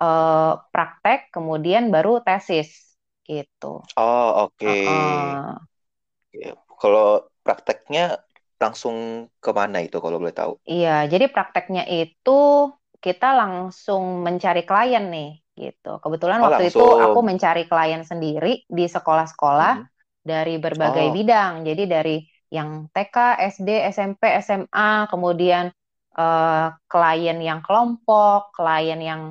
uh, 0.00 0.60
praktek 0.70 1.32
kemudian 1.32 1.88
baru 1.88 2.20
tesis 2.20 2.96
gitu. 3.24 3.80
Oh 3.96 4.30
oke. 4.48 4.60
Okay. 4.60 4.84
Uh 4.84 5.56
-uh. 5.56 6.56
Kalau 6.76 7.28
prakteknya 7.40 8.20
langsung 8.60 9.28
ke 9.40 9.50
mana 9.52 9.84
itu 9.84 10.00
kalau 10.00 10.20
boleh 10.20 10.34
tahu? 10.34 10.60
Iya, 10.64 11.04
jadi 11.08 11.28
prakteknya 11.28 11.84
itu 11.88 12.70
kita 12.98 13.36
langsung 13.36 14.24
mencari 14.24 14.64
klien 14.64 15.04
nih 15.12 15.32
gitu. 15.54 16.00
Kebetulan 16.00 16.40
oh, 16.40 16.48
waktu 16.48 16.72
langsung. 16.72 16.80
itu 16.80 16.86
aku 17.04 17.20
mencari 17.20 17.64
klien 17.68 18.02
sendiri 18.02 18.64
di 18.64 18.84
sekolah-sekolah 18.88 19.74
hmm. 19.84 19.88
dari 20.24 20.56
berbagai 20.56 21.06
oh. 21.08 21.14
bidang. 21.14 21.52
Jadi 21.68 21.84
dari 21.84 22.16
yang 22.48 22.88
TK, 22.88 23.16
SD, 23.58 23.70
SMP, 23.90 24.30
SMA, 24.40 25.10
kemudian 25.10 25.68
uh, 26.14 26.74
klien 26.88 27.38
yang 27.42 27.60
kelompok, 27.60 28.54
klien 28.54 29.00
yang 29.02 29.22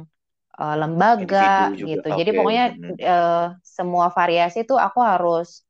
uh, 0.59 0.75
lembaga 0.77 1.73
gitu. 1.73 2.03
Okay. 2.03 2.17
Jadi 2.19 2.29
pokoknya 2.35 2.65
uh, 3.03 3.45
semua 3.63 4.11
variasi 4.13 4.67
itu 4.67 4.75
aku 4.77 4.99
harus 5.01 5.63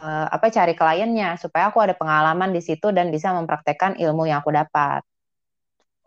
uh, 0.00 0.26
apa 0.28 0.48
cari 0.50 0.74
kliennya 0.74 1.38
supaya 1.38 1.70
aku 1.70 1.78
ada 1.84 1.94
pengalaman 1.94 2.50
di 2.50 2.62
situ 2.64 2.90
dan 2.90 3.12
bisa 3.12 3.30
mempraktekkan 3.32 3.96
ilmu 4.00 4.26
yang 4.26 4.42
aku 4.42 4.50
dapat. 4.52 5.04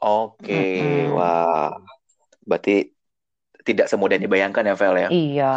Oke, 0.02 0.50
okay. 0.50 0.74
mm-hmm. 0.82 1.14
wah, 1.14 1.78
berarti 2.42 2.90
tidak 3.62 3.86
semudah 3.86 4.18
dibayangkan 4.18 4.66
ya, 4.66 4.74
Vel 4.74 4.98
ya? 4.98 5.10
Iya. 5.14 5.56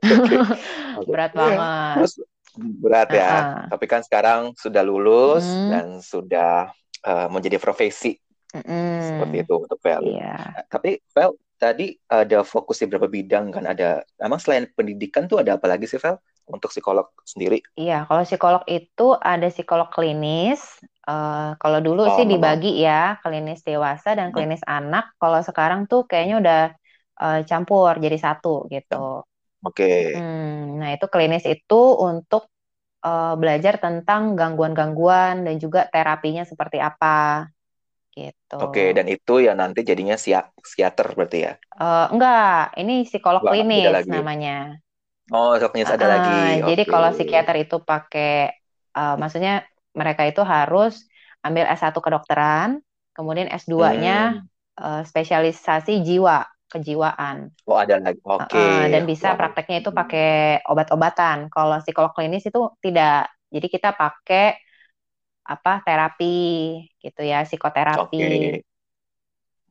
okay. 1.02 1.10
Berat 1.10 1.34
banget. 1.34 1.94
Terus, 1.98 2.14
berat 2.54 3.08
ya. 3.10 3.32
Uh-huh. 3.34 3.66
Tapi 3.74 3.84
kan 3.90 4.06
sekarang 4.06 4.54
sudah 4.54 4.86
lulus 4.86 5.42
mm. 5.42 5.68
dan 5.74 5.86
sudah 5.98 6.70
uh, 7.06 7.28
menjadi 7.30 7.58
profesi 7.58 8.14
mm. 8.54 9.00
seperti 9.02 9.36
itu 9.42 9.54
untuk 9.58 9.78
Vel. 9.82 10.02
Yeah. 10.12 10.66
Tapi 10.68 11.00
Vel 11.12 11.34
tadi 11.56 11.94
ada 12.10 12.42
fokus 12.42 12.82
di 12.82 12.90
beberapa 12.90 13.06
bidang 13.06 13.54
kan 13.54 13.64
ada. 13.70 14.02
Emang 14.18 14.42
selain 14.42 14.66
pendidikan 14.74 15.30
tuh 15.30 15.42
ada 15.42 15.56
apa 15.58 15.70
lagi 15.70 15.86
sih 15.86 15.98
Vel 15.98 16.18
untuk 16.50 16.74
psikolog 16.74 17.10
sendiri? 17.22 17.62
Iya, 17.78 18.04
kalau 18.10 18.22
psikolog 18.26 18.62
itu 18.66 19.14
ada 19.18 19.46
psikolog 19.48 19.88
klinis. 19.94 20.62
Uh, 21.02 21.58
kalau 21.58 21.82
dulu 21.82 22.06
oh, 22.06 22.14
sih 22.14 22.22
dibagi 22.22 22.78
ya 22.78 23.18
klinis 23.26 23.66
dewasa 23.66 24.14
dan 24.14 24.30
klinis 24.30 24.62
hmm. 24.62 24.70
anak. 24.70 25.14
Kalau 25.18 25.40
sekarang 25.42 25.90
tuh 25.90 26.06
kayaknya 26.06 26.36
udah 26.38 26.62
uh, 27.18 27.40
campur 27.46 27.98
jadi 27.98 28.18
satu 28.18 28.70
gitu. 28.70 29.26
Oke. 29.62 29.78
Okay. 29.78 30.02
Hmm, 30.18 30.82
nah 30.82 30.90
itu 30.94 31.06
klinis 31.06 31.46
itu 31.46 31.82
untuk 31.98 32.50
uh, 33.02 33.34
belajar 33.36 33.76
tentang 33.82 34.38
gangguan-gangguan 34.38 35.44
dan 35.44 35.54
juga 35.58 35.90
terapinya 35.90 36.46
seperti 36.46 36.78
apa 36.78 37.50
gitu. 38.12 38.56
Oke, 38.60 38.92
dan 38.92 39.08
itu 39.08 39.40
ya 39.40 39.56
nanti 39.56 39.82
jadinya 39.82 40.16
psikiater 40.60 41.16
berarti 41.16 41.38
ya? 41.48 41.52
Uh, 41.76 42.06
enggak, 42.12 42.76
ini 42.76 43.08
psikolog 43.08 43.40
Wah, 43.42 43.52
klinis 43.56 44.04
namanya. 44.04 44.76
Oh, 45.32 45.56
psikolog 45.56 45.72
klinis 45.72 45.90
uh, 45.90 45.96
ada 45.96 46.06
lagi. 46.06 46.40
Jadi 46.68 46.82
kalau 46.84 47.08
psikiater 47.16 47.56
itu 47.56 47.76
pakai, 47.80 48.52
uh, 48.92 49.16
maksudnya 49.16 49.64
mereka 49.96 50.28
itu 50.28 50.44
harus 50.44 51.08
ambil 51.40 51.64
S1 51.72 51.96
kedokteran, 51.96 52.84
kemudian 53.16 53.48
S2-nya 53.48 54.44
hmm. 54.44 54.44
uh, 54.76 55.02
spesialisasi 55.08 56.04
jiwa 56.04 56.51
kejiwaan. 56.72 57.52
Oh 57.68 57.76
ada 57.76 58.00
lagi, 58.00 58.16
oke. 58.24 58.48
Okay. 58.48 58.56
Uh, 58.56 58.84
dan 58.88 59.04
bisa 59.04 59.36
prakteknya 59.36 59.84
itu 59.84 59.92
pakai 59.92 60.64
obat-obatan. 60.64 61.52
Kalau 61.52 61.76
psikolog 61.84 62.16
klinis 62.16 62.48
itu 62.48 62.60
tidak. 62.80 63.28
Jadi 63.52 63.66
kita 63.68 63.92
pakai 63.92 64.56
apa 65.44 65.84
terapi 65.84 66.40
gitu 67.04 67.20
ya, 67.20 67.44
psikoterapi. 67.44 68.16
Okay. 68.16 68.64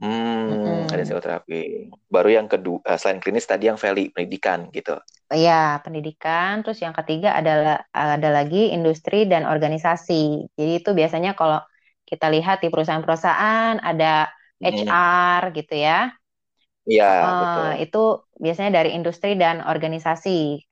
Hmm, 0.01 0.49
hmm, 0.49 0.93
ada 0.93 1.01
psikoterapi. 1.05 1.89
Baru 2.09 2.29
yang 2.29 2.45
kedua 2.49 2.81
uh, 2.85 2.97
selain 2.97 3.21
klinis 3.21 3.45
tadi 3.49 3.69
yang 3.69 3.77
Feli 3.77 4.13
pendidikan 4.13 4.69
gitu. 4.69 4.97
Iya, 5.33 5.81
pendidikan. 5.85 6.61
Terus 6.61 6.81
yang 6.81 6.93
ketiga 6.93 7.37
adalah 7.37 7.85
ada 7.93 8.29
lagi 8.29 8.73
industri 8.73 9.29
dan 9.29 9.45
organisasi. 9.45 10.53
Jadi 10.57 10.71
itu 10.81 10.89
biasanya 10.93 11.33
kalau 11.37 11.61
kita 12.05 12.27
lihat 12.27 12.59
di 12.59 12.67
perusahaan-perusahaan 12.67 13.79
ada 13.79 14.27
HR 14.61 15.41
hmm. 15.49 15.53
gitu 15.55 15.75
ya. 15.79 16.11
Iya, 16.89 17.11
uh, 17.21 17.39
betul. 17.41 17.69
Itu 17.85 18.03
biasanya 18.41 18.81
dari 18.81 18.97
industri 18.97 19.37
dan 19.37 19.61
organisasi. 19.61 20.65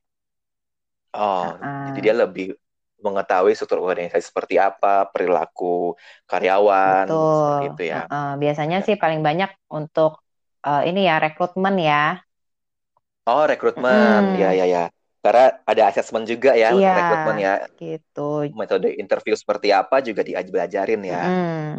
Oh, 1.14 1.54
uh, 1.54 1.90
jadi 1.90 1.98
dia 2.02 2.14
lebih 2.14 2.54
mengetahui 3.00 3.56
struktur 3.56 3.80
organisasi 3.82 4.30
seperti 4.30 4.60
apa, 4.60 5.08
perilaku 5.10 5.96
karyawan, 6.28 7.08
betul. 7.08 7.34
seperti 7.34 7.66
itu 7.66 7.82
ya. 7.90 8.00
Uh, 8.06 8.14
uh, 8.14 8.30
biasanya 8.36 8.78
ya. 8.82 8.86
sih 8.86 8.94
paling 9.00 9.20
banyak 9.24 9.50
untuk 9.72 10.22
uh, 10.66 10.82
ini 10.84 11.08
ya 11.08 11.16
rekrutmen 11.18 11.76
ya. 11.80 12.20
Oh, 13.26 13.44
rekrutmen, 13.46 14.36
hmm. 14.36 14.40
ya 14.40 14.50
ya 14.54 14.66
ya. 14.66 14.84
Karena 15.20 15.52
ada 15.68 15.82
asesmen 15.92 16.24
juga 16.24 16.56
ya, 16.56 16.72
iya, 16.72 16.96
rekrutmen 16.96 17.36
ya. 17.38 17.54
Gitu. 17.76 18.56
Metode 18.56 18.96
interview 18.96 19.36
seperti 19.36 19.68
apa 19.68 20.00
juga 20.00 20.24
diajarin 20.24 21.02
ya. 21.04 21.22
Hmm. 21.24 21.72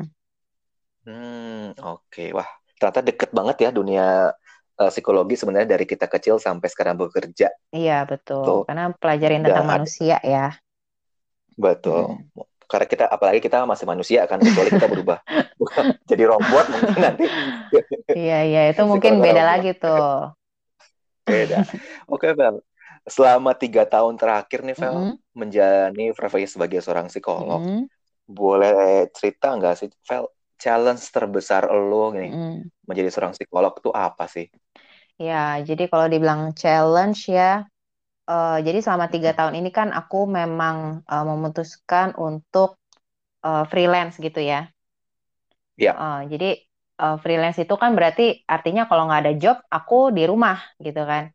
Hmm, 1.01 1.73
oke. 1.81 2.05
Okay. 2.13 2.29
Wah, 2.29 2.45
ternyata 2.81 3.05
deket 3.05 3.29
banget 3.29 3.57
ya 3.61 3.69
dunia 3.69 4.33
uh, 4.81 4.89
psikologi 4.89 5.37
sebenarnya 5.37 5.77
dari 5.77 5.85
kita 5.85 6.09
kecil 6.09 6.41
sampai 6.41 6.65
sekarang 6.65 6.97
bekerja. 6.97 7.53
Iya 7.69 8.09
betul. 8.09 8.41
Tuh. 8.41 8.61
Karena 8.65 8.89
pelajarin 8.89 9.45
tentang 9.45 9.69
manusia 9.69 10.17
ya. 10.25 10.57
Betul. 11.53 12.17
Hmm. 12.17 12.41
Karena 12.65 12.85
kita 12.89 13.05
apalagi 13.05 13.37
kita 13.43 13.67
masih 13.69 13.85
manusia 13.85 14.25
kan 14.25 14.41
kecuali 14.41 14.73
kita 14.73 14.87
berubah 14.89 15.21
jadi 16.09 16.23
robot 16.25 16.65
mungkin 16.73 16.97
nanti. 16.97 17.25
Iya 18.17 18.39
iya 18.49 18.61
itu 18.73 18.81
mungkin 18.89 19.21
beda 19.21 19.43
robot. 19.45 19.51
lagi 19.53 19.71
tuh. 19.77 20.09
beda. 21.21 21.57
Oke 22.17 22.33
Vel. 22.33 22.65
Selama 23.05 23.53
tiga 23.53 23.85
tahun 23.85 24.17
terakhir 24.17 24.65
nih 24.65 24.73
Vel 24.73 24.93
mm 24.93 25.03
-hmm. 25.05 25.15
menjalani 25.37 26.05
profesi 26.17 26.49
sebagai 26.49 26.81
seorang 26.81 27.13
psikolog, 27.13 27.61
mm 27.61 27.69
-hmm. 27.69 27.83
boleh 28.25 29.05
cerita 29.13 29.53
nggak 29.53 29.75
sih 29.77 29.89
Vel 30.07 30.25
challenge 30.61 31.01
terbesar 31.09 31.65
lo 31.73 32.13
nih 32.13 32.29
mm. 32.29 32.85
menjadi 32.85 33.09
seorang 33.09 33.33
psikolog 33.33 33.73
itu 33.73 33.89
apa 33.89 34.29
sih? 34.29 34.45
Ya, 35.17 35.57
jadi 35.61 35.89
kalau 35.89 36.05
dibilang 36.05 36.53
challenge 36.53 37.29
ya, 37.29 37.65
uh, 38.29 38.57
jadi 38.61 38.81
selama 38.81 39.09
tiga 39.09 39.33
tahun 39.33 39.57
ini 39.57 39.73
kan 39.73 39.89
aku 39.89 40.29
memang 40.29 41.01
uh, 41.05 41.25
memutuskan 41.25 42.13
untuk 42.17 42.77
uh, 43.41 43.65
freelance 43.65 44.21
gitu 44.21 44.41
ya. 44.41 44.69
Ya. 45.77 45.93
Uh, 45.97 46.21
jadi 46.29 46.61
uh, 47.01 47.17
freelance 47.17 47.57
itu 47.57 47.73
kan 47.77 47.97
berarti 47.97 48.45
artinya 48.45 48.85
kalau 48.85 49.09
nggak 49.09 49.21
ada 49.25 49.33
job 49.37 49.57
aku 49.69 50.13
di 50.13 50.29
rumah 50.29 50.61
gitu 50.77 51.01
kan. 51.05 51.33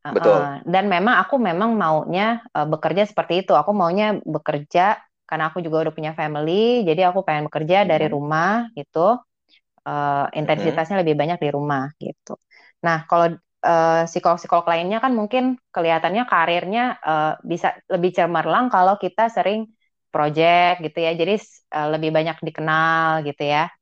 Betul. 0.00 0.38
Uh, 0.38 0.56
dan 0.64 0.88
memang 0.88 1.20
aku 1.20 1.36
memang 1.36 1.76
maunya 1.76 2.40
uh, 2.56 2.64
bekerja 2.64 3.04
seperti 3.04 3.44
itu. 3.44 3.52
Aku 3.52 3.76
maunya 3.76 4.16
bekerja 4.24 4.96
karena 5.30 5.54
aku 5.54 5.62
juga 5.62 5.86
udah 5.86 5.94
punya 5.94 6.12
family, 6.18 6.82
jadi 6.82 7.14
aku 7.14 7.22
pengen 7.22 7.46
bekerja 7.46 7.86
hmm. 7.86 7.88
dari 7.88 8.06
rumah 8.10 8.66
gitu. 8.74 9.22
Uh, 9.80 10.28
intensitasnya 10.36 11.00
hmm. 11.00 11.02
lebih 11.06 11.14
banyak 11.16 11.38
di 11.40 11.48
rumah 11.54 11.88
gitu. 11.96 12.36
Nah, 12.84 13.08
kalau 13.08 13.32
uh, 13.64 14.02
psikolog-psikolog 14.04 14.66
lainnya 14.68 15.00
kan 15.00 15.14
mungkin 15.16 15.56
kelihatannya 15.72 16.28
karirnya 16.28 16.84
uh, 17.00 17.32
bisa 17.40 17.78
lebih 17.88 18.12
cemerlang 18.12 18.68
kalau 18.68 19.00
kita 19.00 19.32
sering 19.32 19.72
project 20.12 20.84
gitu 20.84 20.98
ya. 21.00 21.16
Jadi 21.16 21.40
uh, 21.72 21.88
lebih 21.96 22.10
banyak 22.12 22.36
dikenal 22.44 23.24
gitu 23.24 23.40
ya. 23.46 23.72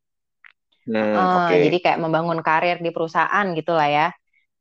Hmm, 0.86 1.14
uh, 1.16 1.50
okay. 1.50 1.66
Jadi 1.66 1.78
kayak 1.82 1.98
membangun 1.98 2.40
karir 2.46 2.78
di 2.78 2.94
perusahaan 2.94 3.46
gitulah 3.56 3.88
ya. 3.90 4.08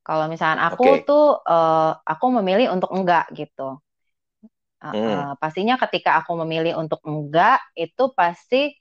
Kalau 0.01 0.31
misalnya 0.31 0.71
aku 0.71 0.87
okay. 0.87 1.03
tuh 1.03 1.37
uh, 1.43 1.91
aku 2.01 2.25
memilih 2.39 2.71
untuk 2.71 2.95
enggak 2.95 3.27
gitu. 3.35 3.77
Uh, 4.77 4.93
hmm. 4.93 5.41
pastinya 5.41 5.73
ketika 5.81 6.21
aku 6.21 6.37
memilih 6.45 6.77
untuk 6.77 7.01
enggak 7.01 7.57
itu 7.73 8.13
pasti 8.13 8.77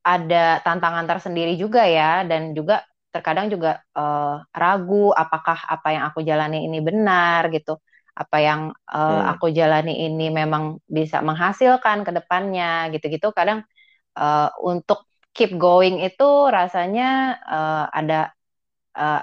ada 0.00 0.64
tantangan 0.64 1.04
tersendiri 1.04 1.52
juga 1.60 1.84
ya 1.84 2.24
dan 2.24 2.56
juga 2.56 2.80
terkadang 3.12 3.52
juga 3.52 3.84
uh, 3.92 4.40
ragu 4.56 5.12
apakah 5.12 5.68
apa 5.68 5.88
yang 5.92 6.04
aku 6.08 6.24
jalani 6.24 6.64
ini 6.64 6.80
benar 6.80 7.52
gitu 7.52 7.76
apa 8.16 8.36
yang 8.40 8.60
uh, 8.88 9.20
hmm. 9.20 9.24
aku 9.36 9.52
jalani 9.52 10.08
ini 10.08 10.32
memang 10.32 10.80
bisa 10.88 11.20
menghasilkan 11.20 12.08
ke 12.08 12.10
depannya 12.16 12.88
gitu-gitu 12.96 13.28
kadang 13.36 13.68
uh, 14.16 14.48
untuk 14.64 15.04
keep 15.36 15.54
going 15.60 16.00
itu 16.02 16.28
rasanya 16.48 17.36
uh, 17.44 17.84
ada 17.92 18.32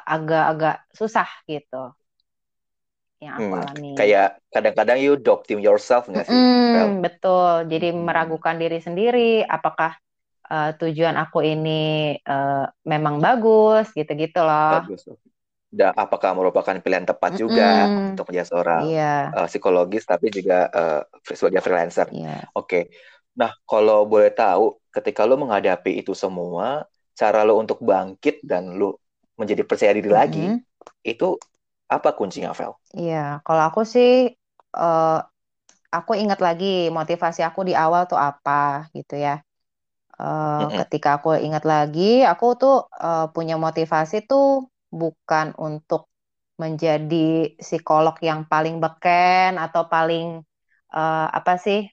agak-agak 0.07 0.77
uh, 0.79 0.87
susah 0.95 1.27
gitu 1.51 1.91
yang 3.25 3.35
aku 3.41 3.49
hmm, 3.49 3.61
alami 3.61 3.91
kayak 3.97 4.29
kadang-kadang 4.53 4.97
you 5.01 5.17
doubting 5.17 5.59
yourself 5.59 6.05
nggak 6.05 6.29
sih 6.29 6.35
hmm, 6.35 7.01
betul 7.01 7.65
jadi 7.65 7.91
hmm. 7.91 8.05
meragukan 8.05 8.55
diri 8.55 8.79
sendiri 8.79 9.41
apakah 9.41 9.97
uh, 10.53 10.71
tujuan 10.77 11.17
aku 11.17 11.41
ini 11.41 12.15
uh, 12.23 12.69
memang 12.85 13.17
bagus 13.17 13.89
gitu-gitu 13.97 14.39
loh 14.45 14.85
bagus 14.85 15.03
dan 15.75 15.91
apakah 15.99 16.31
merupakan 16.31 16.71
pilihan 16.79 17.03
tepat 17.03 17.35
juga 17.35 17.83
mm-hmm. 17.83 18.09
untuk 18.15 18.31
menjadi 18.31 18.47
seorang 18.47 18.81
yeah. 18.87 19.27
uh, 19.35 19.43
psikologis 19.43 20.07
tapi 20.07 20.31
juga 20.31 20.71
uh, 20.71 21.03
sebagai 21.27 21.59
freelancer. 21.59 22.07
Yeah. 22.15 22.47
Oke. 22.55 22.63
Okay. 22.63 22.83
Nah, 23.35 23.51
kalau 23.67 24.07
boleh 24.07 24.31
tahu 24.31 24.79
ketika 24.95 25.27
lo 25.27 25.35
menghadapi 25.35 25.99
itu 25.99 26.15
semua, 26.15 26.87
cara 27.11 27.43
lo 27.43 27.59
untuk 27.59 27.83
bangkit 27.83 28.39
dan 28.47 28.79
lo 28.79 29.03
menjadi 29.35 29.67
percaya 29.67 29.91
diri 29.91 30.07
mm-hmm. 30.07 30.23
lagi, 30.23 30.45
itu 31.03 31.35
apa 31.89 32.09
kuncinya, 32.17 32.51
Vel? 32.51 32.73
Iya, 32.97 33.41
kalau 33.45 33.63
aku 33.69 33.85
sih 33.85 34.33
uh, 34.75 35.19
aku 35.93 36.11
ingat 36.17 36.39
lagi 36.41 36.89
motivasi 36.89 37.45
aku 37.45 37.65
di 37.67 37.73
awal 37.77 38.09
tuh 38.09 38.17
apa 38.19 38.89
gitu 38.91 39.15
ya. 39.19 39.41
Uh, 40.15 40.63
mm-hmm. 40.65 40.79
Ketika 40.87 41.19
aku 41.19 41.35
ingat 41.35 41.67
lagi, 41.67 42.23
aku 42.23 42.55
tuh 42.55 42.87
uh, 42.87 43.27
punya 43.35 43.59
motivasi 43.59 44.23
tuh 44.23 44.71
bukan 44.87 45.51
untuk 45.59 46.07
menjadi 46.55 47.51
psikolog 47.59 48.15
yang 48.23 48.47
paling 48.47 48.79
beken 48.79 49.59
atau 49.59 49.91
paling 49.91 50.39
uh, 50.95 51.27
apa 51.27 51.59
sih 51.59 51.83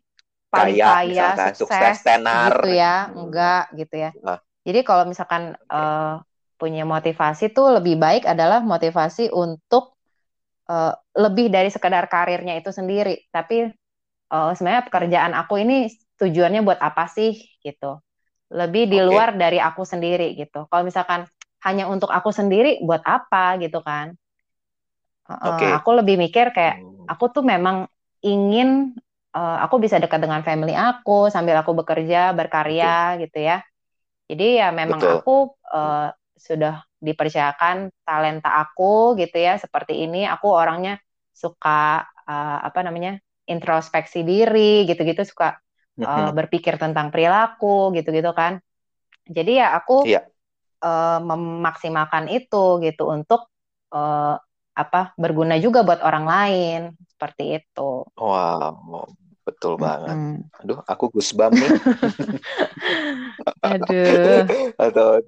paling 0.53 0.79
kaya, 0.79 0.87
kaya 0.87 1.29
sukses, 1.35 1.55
sukses 1.67 1.97
tenar 2.07 2.63
gitu 2.63 2.71
ya 2.79 3.11
enggak 3.11 3.65
gitu 3.75 3.95
ya 3.99 4.11
nah. 4.23 4.39
jadi 4.63 4.81
kalau 4.87 5.05
misalkan 5.09 5.59
uh, 5.67 6.23
punya 6.63 6.87
motivasi 6.87 7.51
tuh 7.51 7.83
lebih 7.83 7.99
baik 7.99 8.23
adalah 8.23 8.63
motivasi 8.63 9.35
untuk 9.35 9.99
uh, 10.71 10.95
lebih 11.19 11.51
dari 11.51 11.75
sekedar 11.75 12.07
karirnya 12.07 12.55
itu 12.55 12.71
sendiri 12.71 13.27
tapi 13.35 13.67
uh, 14.31 14.55
sebenarnya 14.55 14.87
pekerjaan 14.87 15.35
aku 15.35 15.59
ini 15.59 15.91
tujuannya 16.23 16.63
buat 16.63 16.79
apa 16.79 17.11
sih 17.11 17.35
gitu 17.67 17.99
lebih 18.55 18.87
di 18.87 19.03
luar 19.03 19.35
dari 19.35 19.59
aku 19.59 19.83
sendiri 19.83 20.39
gitu 20.39 20.71
kalau 20.71 20.87
misalkan 20.87 21.27
hanya 21.67 21.91
untuk 21.91 22.15
aku 22.15 22.31
sendiri 22.31 22.79
buat 22.87 23.03
apa 23.03 23.59
gitu 23.59 23.83
kan 23.83 24.15
okay. 25.27 25.67
uh, 25.67 25.83
aku 25.83 25.99
lebih 25.99 26.15
mikir 26.15 26.55
kayak 26.55 26.79
hmm. 26.79 27.11
aku 27.11 27.27
tuh 27.35 27.43
memang 27.43 27.91
ingin 28.23 28.95
uh, 29.35 29.59
aku 29.67 29.83
bisa 29.83 29.99
dekat 29.99 30.23
dengan 30.23 30.47
family 30.47 30.79
aku 30.79 31.27
sambil 31.27 31.59
aku 31.59 31.75
bekerja 31.75 32.31
berkarya 32.39 33.19
okay. 33.19 33.27
gitu 33.27 33.39
ya 33.51 33.59
jadi 34.31 34.47
ya 34.63 34.69
memang 34.71 35.03
Betul. 35.03 35.19
aku 35.19 35.37
uh, 35.75 36.15
sudah 36.43 36.83
dipercayakan 36.99 37.95
talenta 38.03 38.51
aku 38.59 39.15
gitu 39.15 39.39
ya 39.39 39.55
seperti 39.63 40.03
ini 40.03 40.27
aku 40.27 40.51
orangnya 40.51 40.99
suka 41.31 42.03
uh, 42.27 42.59
apa 42.67 42.83
namanya 42.83 43.23
introspeksi 43.47 44.27
diri 44.27 44.83
gitu-gitu 44.91 45.23
suka 45.23 45.63
uh, 46.03 46.35
berpikir 46.35 46.83
tentang 46.83 47.15
perilaku 47.15 47.95
gitu-gitu 47.95 48.35
kan 48.35 48.59
jadi 49.31 49.53
ya 49.63 49.67
aku 49.79 50.03
yeah 50.11 50.27
uh, 50.83 51.19
memaksimalkan 51.23 52.27
itu 52.29 52.83
gitu 52.83 53.09
untuk 53.09 53.47
uh, 53.95 54.37
apa 54.73 55.15
berguna 55.15 55.57
juga 55.63 55.87
buat 55.87 56.03
orang 56.03 56.25
lain 56.27 56.81
seperti 57.07 57.63
itu. 57.63 58.09
Wow, 58.19 59.07
betul 59.47 59.79
banget. 59.79 60.17
Mm 60.17 60.25
-hmm. 60.43 60.61
Aduh, 60.65 60.79
aku 60.89 61.05
gusbam 61.13 61.55
nih. 61.55 61.71
Aduh. 63.63 64.43
atau 64.91 65.23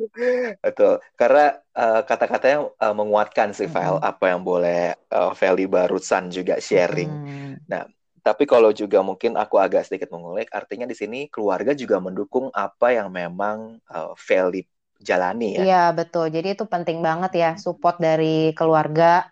atau 0.58 0.90
karena 1.14 1.54
uh, 1.78 2.02
kata-katanya 2.02 2.66
uh, 2.82 2.94
menguatkan 2.94 3.54
sih 3.54 3.70
file 3.70 4.02
mm. 4.02 4.10
apa 4.10 4.24
yang 4.34 4.42
boleh 4.42 4.98
uh, 5.14 5.30
Feli 5.38 5.70
barusan 5.70 6.34
juga 6.34 6.58
sharing. 6.58 7.10
Mm. 7.10 7.54
Nah, 7.70 7.86
tapi 8.24 8.48
kalau 8.48 8.74
juga 8.74 9.04
mungkin 9.06 9.38
aku 9.38 9.60
agak 9.60 9.86
sedikit 9.86 10.10
mengulik, 10.10 10.50
artinya 10.50 10.88
di 10.88 10.96
sini 10.96 11.30
keluarga 11.30 11.76
juga 11.76 12.02
mendukung 12.02 12.50
apa 12.50 12.90
yang 12.90 13.12
memang 13.12 13.78
uh, 13.86 14.16
Feli 14.18 14.66
jalani 15.04 15.60
ya. 15.60 15.62
Iya, 15.62 15.84
betul. 15.92 16.32
Jadi 16.32 16.56
itu 16.56 16.64
penting 16.64 17.04
banget 17.04 17.36
ya 17.36 17.50
support 17.60 18.00
dari 18.00 18.56
keluarga. 18.56 19.28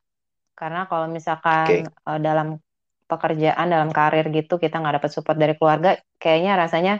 Karena 0.52 0.84
kalau 0.86 1.08
misalkan 1.08 1.64
okay. 1.64 1.80
uh, 2.04 2.14
eh, 2.14 2.20
dalam 2.20 2.60
pekerjaan, 3.08 3.66
dalam 3.72 3.90
karir 3.90 4.28
gitu 4.28 4.60
kita 4.60 4.78
nggak 4.78 5.02
dapat 5.02 5.10
support 5.10 5.40
dari 5.40 5.56
keluarga, 5.56 5.96
kayaknya 6.20 6.60
rasanya 6.60 6.94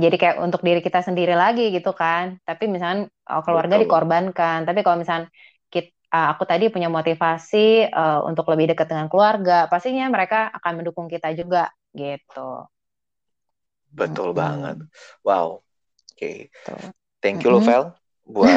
jadi 0.00 0.16
kayak 0.16 0.36
untuk 0.40 0.64
diri 0.64 0.80
kita 0.80 1.04
sendiri 1.04 1.36
lagi 1.36 1.68
gitu 1.68 1.92
kan. 1.92 2.40
Tapi 2.48 2.64
misalnya 2.70 3.12
uh, 3.28 3.42
keluarga 3.44 3.76
betul. 3.76 3.84
dikorbankan. 3.84 4.64
Tapi 4.64 4.80
kalau 4.80 4.96
misalnya 4.96 5.28
kita, 5.68 5.92
uh, 6.14 6.32
aku 6.32 6.48
tadi 6.48 6.72
punya 6.72 6.88
motivasi 6.88 7.92
uh, 7.92 8.24
untuk 8.24 8.48
lebih 8.48 8.72
dekat 8.72 8.88
dengan 8.88 9.12
keluarga, 9.12 9.68
pastinya 9.68 10.08
mereka 10.08 10.48
akan 10.56 10.80
mendukung 10.80 11.12
kita 11.12 11.34
juga 11.36 11.68
gitu. 11.92 12.64
Betul 13.92 14.32
hmm. 14.32 14.38
banget. 14.38 14.76
Wow. 15.20 15.60
Oke. 16.16 16.48
Okay. 16.48 16.84
Thank 17.20 17.44
you 17.44 17.52
mm 17.52 17.60
-hmm. 17.60 17.68
Vel 17.68 17.84
buat 18.22 18.48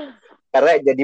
karena 0.52 0.72
jadi 0.80 1.02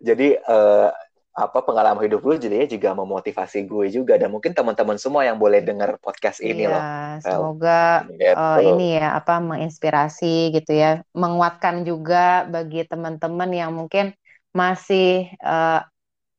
jadi 0.00 0.28
uh, 0.46 0.90
apa 1.34 1.66
pengalaman 1.66 2.06
hidup 2.06 2.22
lu 2.22 2.38
jadinya 2.38 2.62
juga 2.62 2.94
memotivasi 2.94 3.66
gue 3.66 3.90
juga 3.90 4.14
dan 4.14 4.30
mungkin 4.30 4.54
teman-teman 4.54 4.94
semua 5.02 5.26
yang 5.26 5.34
boleh 5.34 5.66
dengar 5.66 5.98
podcast 5.98 6.38
ini 6.38 6.62
iya, 6.62 6.70
loh. 6.70 6.82
Semoga 7.26 8.06
gitu. 8.06 8.38
uh, 8.38 8.62
ini 8.62 9.02
ya 9.02 9.18
apa 9.18 9.42
menginspirasi 9.42 10.54
gitu 10.54 10.70
ya, 10.78 11.02
menguatkan 11.10 11.82
juga 11.82 12.46
bagi 12.46 12.86
teman-teman 12.86 13.50
yang 13.50 13.74
mungkin 13.74 14.14
masih 14.54 15.26
uh, 15.42 15.82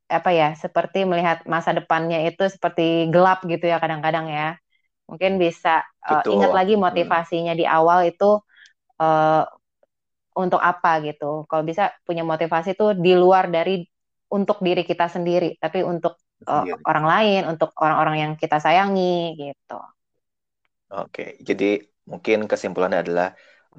apa 0.08 0.31
ya 0.31 0.55
seperti 0.55 1.03
melihat 1.03 1.43
masa 1.43 1.75
depannya 1.75 2.23
itu 2.23 2.47
seperti 2.47 3.12
gelap 3.12 3.43
gitu 3.43 3.67
ya 3.67 3.84
kadang-kadang 3.84 4.31
ya. 4.31 4.55
Mungkin 5.12 5.36
bisa 5.36 5.84
uh, 6.08 6.23
ingat 6.23 6.55
lagi 6.55 6.79
hmm. 6.79 6.88
motivasinya 6.88 7.51
hmm. 7.51 7.60
di 7.60 7.65
awal 7.67 8.08
itu 8.08 8.39
uh, 9.03 9.43
untuk 10.39 10.63
apa 10.63 11.03
gitu. 11.03 11.43
Kalau 11.51 11.67
bisa 11.67 11.91
punya 12.08 12.23
motivasi 12.23 12.79
tuh 12.79 12.95
di 12.95 13.12
luar 13.12 13.51
dari 13.51 13.84
untuk 14.36 14.60
diri 14.60 14.84
kita 14.84 15.08
sendiri, 15.08 15.56
tapi 15.56 15.80
untuk 15.80 16.19
uh, 16.43 16.67
orang 16.84 17.06
lain, 17.08 17.41
untuk 17.56 17.71
orang-orang 17.80 18.15
yang 18.19 18.32
kita 18.36 18.60
sayangi 18.60 19.39
gitu. 19.39 19.80
Oke, 20.91 21.39
jadi 21.39 21.80
mungkin 22.04 22.52
kesimpulannya 22.52 23.00
adalah 23.00 23.30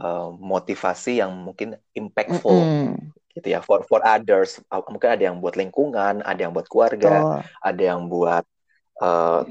uh, 0.00 0.32
motivasi 0.32 1.20
yang 1.20 1.36
mungkin 1.36 1.76
impactful, 1.92 2.56
mm 2.56 2.72
-hmm. 2.72 3.36
gitu 3.36 3.48
ya, 3.52 3.60
for 3.60 3.84
for 3.84 4.00
others. 4.00 4.56
Mungkin 4.72 5.20
ada 5.20 5.22
yang 5.28 5.36
buat 5.44 5.60
lingkungan, 5.60 6.24
ada 6.24 6.40
yang 6.40 6.56
buat 6.56 6.66
keluarga, 6.72 7.44
ada 7.60 7.82
yang 7.84 8.08
buat 8.08 8.48
uh, 9.04 9.44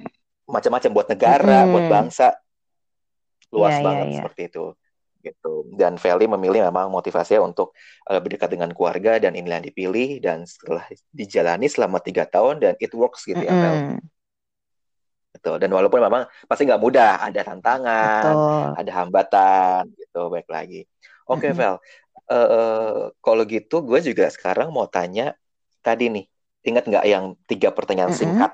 macam-macam 0.50 0.89
buat 0.89 1.08
negara, 1.13 1.58
mm 1.62 1.63
-hmm. 1.63 1.74
buat 1.78 1.86
bangsa. 1.88 2.28
Luas 3.54 3.78
yeah, 3.78 3.80
iya, 3.80 3.86
banget 3.86 4.02
yeah, 4.02 4.10
yeah. 4.10 4.20
seperti 4.26 4.41
itu 4.50 4.65
gitu. 5.26 5.66
Dan 5.74 5.98
Feli 5.98 6.30
memilih 6.30 6.62
memang 6.70 6.94
motivasinya 6.94 7.42
untuk 7.42 7.74
uh, 8.06 8.22
berdekat 8.22 8.54
dengan 8.54 8.70
keluarga 8.70 9.18
dan 9.18 9.34
inilah 9.34 9.58
yang 9.58 9.68
dipilih 9.74 10.22
dan 10.22 10.46
setelah 10.46 10.86
dijalani 11.10 11.66
selama 11.66 11.98
tiga 11.98 12.30
tahun 12.30 12.62
dan 12.62 12.74
it 12.78 12.94
works 12.94 13.26
gitu 13.26 13.42
mm 13.42 13.50
-hmm. 13.50 13.58
ya 13.58 13.64
Fel. 13.66 13.76
Gitu. 15.36 15.52
Dan 15.60 15.70
walaupun 15.74 16.00
memang 16.00 16.30
pasti 16.48 16.64
nggak 16.64 16.80
mudah, 16.80 17.20
ada 17.20 17.42
tantangan, 17.44 18.24
Betul. 18.24 18.68
ada 18.86 18.92
hambatan 19.02 19.82
gitu. 19.98 20.22
Baik 20.30 20.48
lagi. 20.48 20.82
Oke 21.26 21.50
okay, 21.50 21.52
mm 21.52 21.58
-hmm. 21.58 21.66
Vel, 21.66 21.76
uh, 22.30 23.02
kalau 23.20 23.44
gitu 23.50 23.82
gue 23.82 24.00
juga 24.06 24.30
sekarang 24.30 24.70
mau 24.70 24.86
tanya 24.86 25.34
tadi 25.82 26.14
nih, 26.14 26.26
ingat 26.66 26.86
nggak 26.86 27.06
yang 27.10 27.34
tiga 27.50 27.74
pertanyaan 27.74 28.14
mm 28.14 28.18
-hmm. 28.22 28.32
singkat 28.38 28.52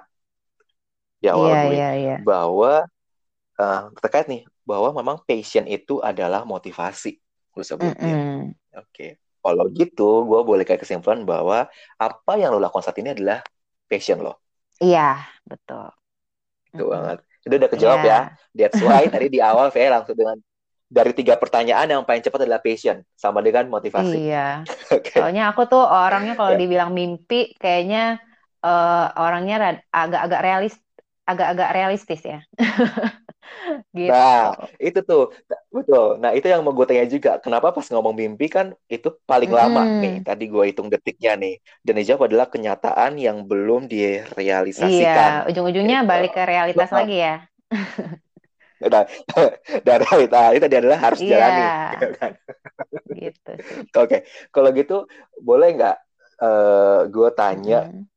di 1.22 1.30
awal 1.30 1.54
yeah, 1.54 1.64
gue 1.64 1.76
yeah, 1.78 1.94
yeah. 1.94 2.20
bahwa 2.26 2.90
uh, 3.62 3.82
terkait 4.02 4.26
nih 4.26 4.42
bahwa 4.64 4.94
memang 4.94 5.18
passion 5.26 5.66
itu 5.66 6.00
adalah 6.02 6.46
motivasi 6.46 7.18
lu 7.58 7.64
sebutnya. 7.66 8.16
Mm 8.16 8.22
-hmm. 8.22 8.40
Oke. 8.80 8.88
Okay. 8.92 9.12
Kalau 9.42 9.66
gitu, 9.74 10.10
gue 10.30 10.42
boleh 10.46 10.62
kayak 10.62 10.86
kesimpulan 10.86 11.26
bahwa 11.26 11.66
apa 11.98 12.34
yang 12.38 12.54
lo 12.54 12.62
lakukan 12.62 12.86
saat 12.86 13.02
ini 13.02 13.18
adalah 13.18 13.42
passion 13.90 14.22
lo. 14.22 14.38
Iya, 14.78 15.18
betul. 15.44 15.90
Itu 16.70 16.78
mm 16.78 16.86
-hmm. 16.86 16.94
banget. 16.94 17.18
Itu 17.42 17.54
udah 17.58 17.70
kejawab 17.74 18.00
yeah. 18.06 18.24
ya. 18.54 18.70
That's 18.70 18.80
why 18.86 19.10
tadi 19.10 19.28
di 19.34 19.40
awal 19.42 19.74
saya 19.74 19.98
langsung 19.98 20.14
dengan 20.14 20.38
dari 20.92 21.16
tiga 21.16 21.40
pertanyaan 21.40 21.88
yang 21.88 22.04
paling 22.04 22.20
cepat 22.20 22.44
adalah 22.44 22.60
passion 22.60 23.02
sama 23.18 23.40
dengan 23.40 23.72
motivasi. 23.72 24.30
Iya. 24.30 24.68
okay. 24.96 25.18
Soalnya 25.18 25.50
aku 25.50 25.66
tuh 25.66 25.82
orangnya 25.82 26.38
kalau 26.38 26.54
yeah. 26.54 26.62
dibilang 26.62 26.92
mimpi 26.94 27.56
kayaknya 27.58 28.22
uh, 28.62 29.10
orangnya 29.18 29.82
agak-agak 29.90 30.42
realis 30.44 30.76
agak-agak 31.26 31.70
realistis 31.72 32.22
ya. 32.22 32.40
gitu. 33.98 34.12
Nah, 34.12 34.56
itu 34.82 35.00
tuh 35.02 35.32
betul. 35.70 36.18
Nah, 36.18 36.32
itu 36.34 36.48
yang 36.48 36.62
mau 36.62 36.74
gue 36.76 36.86
tanya 36.88 37.06
juga. 37.08 37.38
Kenapa 37.40 37.72
pas 37.72 37.86
ngomong 37.88 38.16
mimpi 38.16 38.48
kan 38.52 38.74
itu 38.88 39.14
paling 39.24 39.52
hmm. 39.52 39.60
lama 39.60 39.82
nih. 40.02 40.16
Tadi 40.26 40.44
gue 40.50 40.64
hitung 40.68 40.90
detiknya 40.90 41.38
nih. 41.38 41.60
Dan 41.82 42.02
dijawab 42.02 42.28
adalah 42.30 42.48
kenyataan 42.50 43.18
yang 43.18 43.46
belum 43.46 43.88
direalisasikan. 43.90 45.46
Iya, 45.46 45.50
ujung-ujungnya 45.50 46.04
gitu. 46.04 46.10
balik 46.10 46.32
ke 46.36 46.44
realitas 46.44 46.90
nah, 46.92 46.98
lagi 47.04 47.18
ya. 47.20 47.36
dan, 48.90 49.06
dan 49.86 49.98
realita 50.02 50.42
itu 50.58 50.64
tadi 50.66 50.76
adalah 50.82 51.00
harus 51.00 51.20
yeah. 51.22 51.30
jalani 51.30 51.64
gitu 51.94 52.08
kan 52.18 52.32
gitu 53.14 53.52
oke 53.54 54.08
okay. 54.10 54.20
kalau 54.50 54.70
gitu 54.74 55.06
boleh 55.38 55.78
nggak 55.78 55.98
uh, 56.42 57.06
gue 57.06 57.30
tanya 57.38 57.92
hmm. 57.92 58.11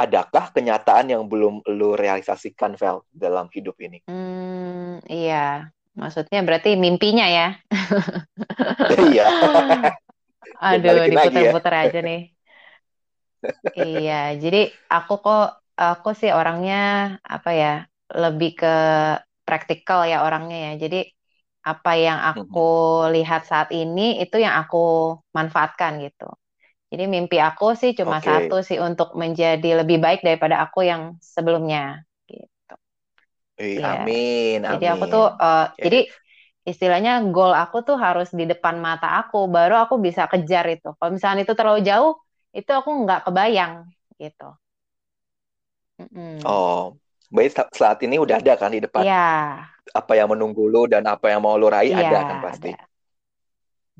Adakah 0.00 0.48
kenyataan 0.56 1.12
yang 1.12 1.22
belum 1.28 1.60
lu 1.76 1.92
realisasikan 1.92 2.80
Vel 2.80 3.04
dalam 3.12 3.52
hidup 3.52 3.76
ini 3.84 4.00
hmm, 4.08 5.04
iya 5.12 5.68
maksudnya 5.92 6.40
berarti 6.40 6.80
mimpinya 6.80 7.26
ya 7.28 7.48
iya 9.12 9.28
aduh 10.64 11.04
diputar-putar 11.04 11.74
ya. 11.76 11.82
aja 11.88 12.00
nih 12.00 12.20
iya 13.76 14.32
jadi 14.40 14.72
aku 14.88 15.14
kok 15.20 15.46
aku 15.80 16.08
sih 16.12 16.32
orangnya 16.32 16.76
apa 17.24 17.50
ya 17.56 17.72
lebih 18.10 18.50
ke 18.60 18.74
praktikal 19.50 20.06
ya 20.06 20.22
orangnya 20.22 20.70
ya. 20.70 20.72
Jadi 20.86 20.98
apa 21.66 21.92
yang 21.98 22.18
aku 22.30 22.62
lihat 23.10 23.42
saat 23.50 23.68
ini 23.74 24.22
itu 24.22 24.38
yang 24.38 24.54
aku 24.62 24.78
manfaatkan 25.36 25.98
gitu. 26.06 26.30
Jadi 26.90 27.04
mimpi 27.06 27.38
aku 27.38 27.78
sih 27.78 27.94
cuma 27.94 28.18
okay. 28.18 28.50
satu 28.50 28.66
sih 28.66 28.82
untuk 28.82 29.14
menjadi 29.14 29.82
lebih 29.82 30.02
baik 30.02 30.26
daripada 30.26 30.58
aku 30.66 30.82
yang 30.82 31.14
sebelumnya 31.22 32.02
gitu. 32.26 32.76
Eh, 33.62 33.78
ya. 33.78 34.02
Amin, 34.02 34.66
Jadi 34.66 34.86
aku 34.90 35.04
tuh 35.06 35.26
uh, 35.30 35.70
okay. 35.70 35.86
jadi 35.86 36.00
istilahnya 36.66 37.22
goal 37.30 37.54
aku 37.54 37.86
tuh 37.86 37.94
harus 37.94 38.34
di 38.34 38.44
depan 38.44 38.82
mata 38.82 39.22
aku 39.22 39.46
baru 39.46 39.78
aku 39.86 40.02
bisa 40.02 40.26
kejar 40.26 40.66
itu. 40.66 40.90
Kalau 40.98 41.14
misalnya 41.14 41.46
itu 41.46 41.54
terlalu 41.54 41.86
jauh 41.86 42.18
itu 42.50 42.70
aku 42.74 42.90
nggak 43.06 43.30
kebayang 43.30 43.86
gitu. 44.18 44.50
Mm 46.02 46.08
-mm. 46.10 46.34
Oh, 46.42 46.98
Baik 47.30 47.54
saat 47.70 48.02
ini 48.02 48.18
udah 48.18 48.42
ada 48.42 48.58
kan 48.58 48.74
di 48.74 48.82
depan. 48.82 49.06
Iya. 49.06 49.62
Apa 49.94 50.18
yang 50.18 50.34
menunggu 50.34 50.66
lu 50.66 50.90
dan 50.90 51.06
apa 51.06 51.30
yang 51.30 51.46
mau 51.46 51.54
lu 51.54 51.70
raih 51.70 51.94
ya, 51.94 52.10
ada 52.10 52.18
kan 52.26 52.36
pasti. 52.42 52.74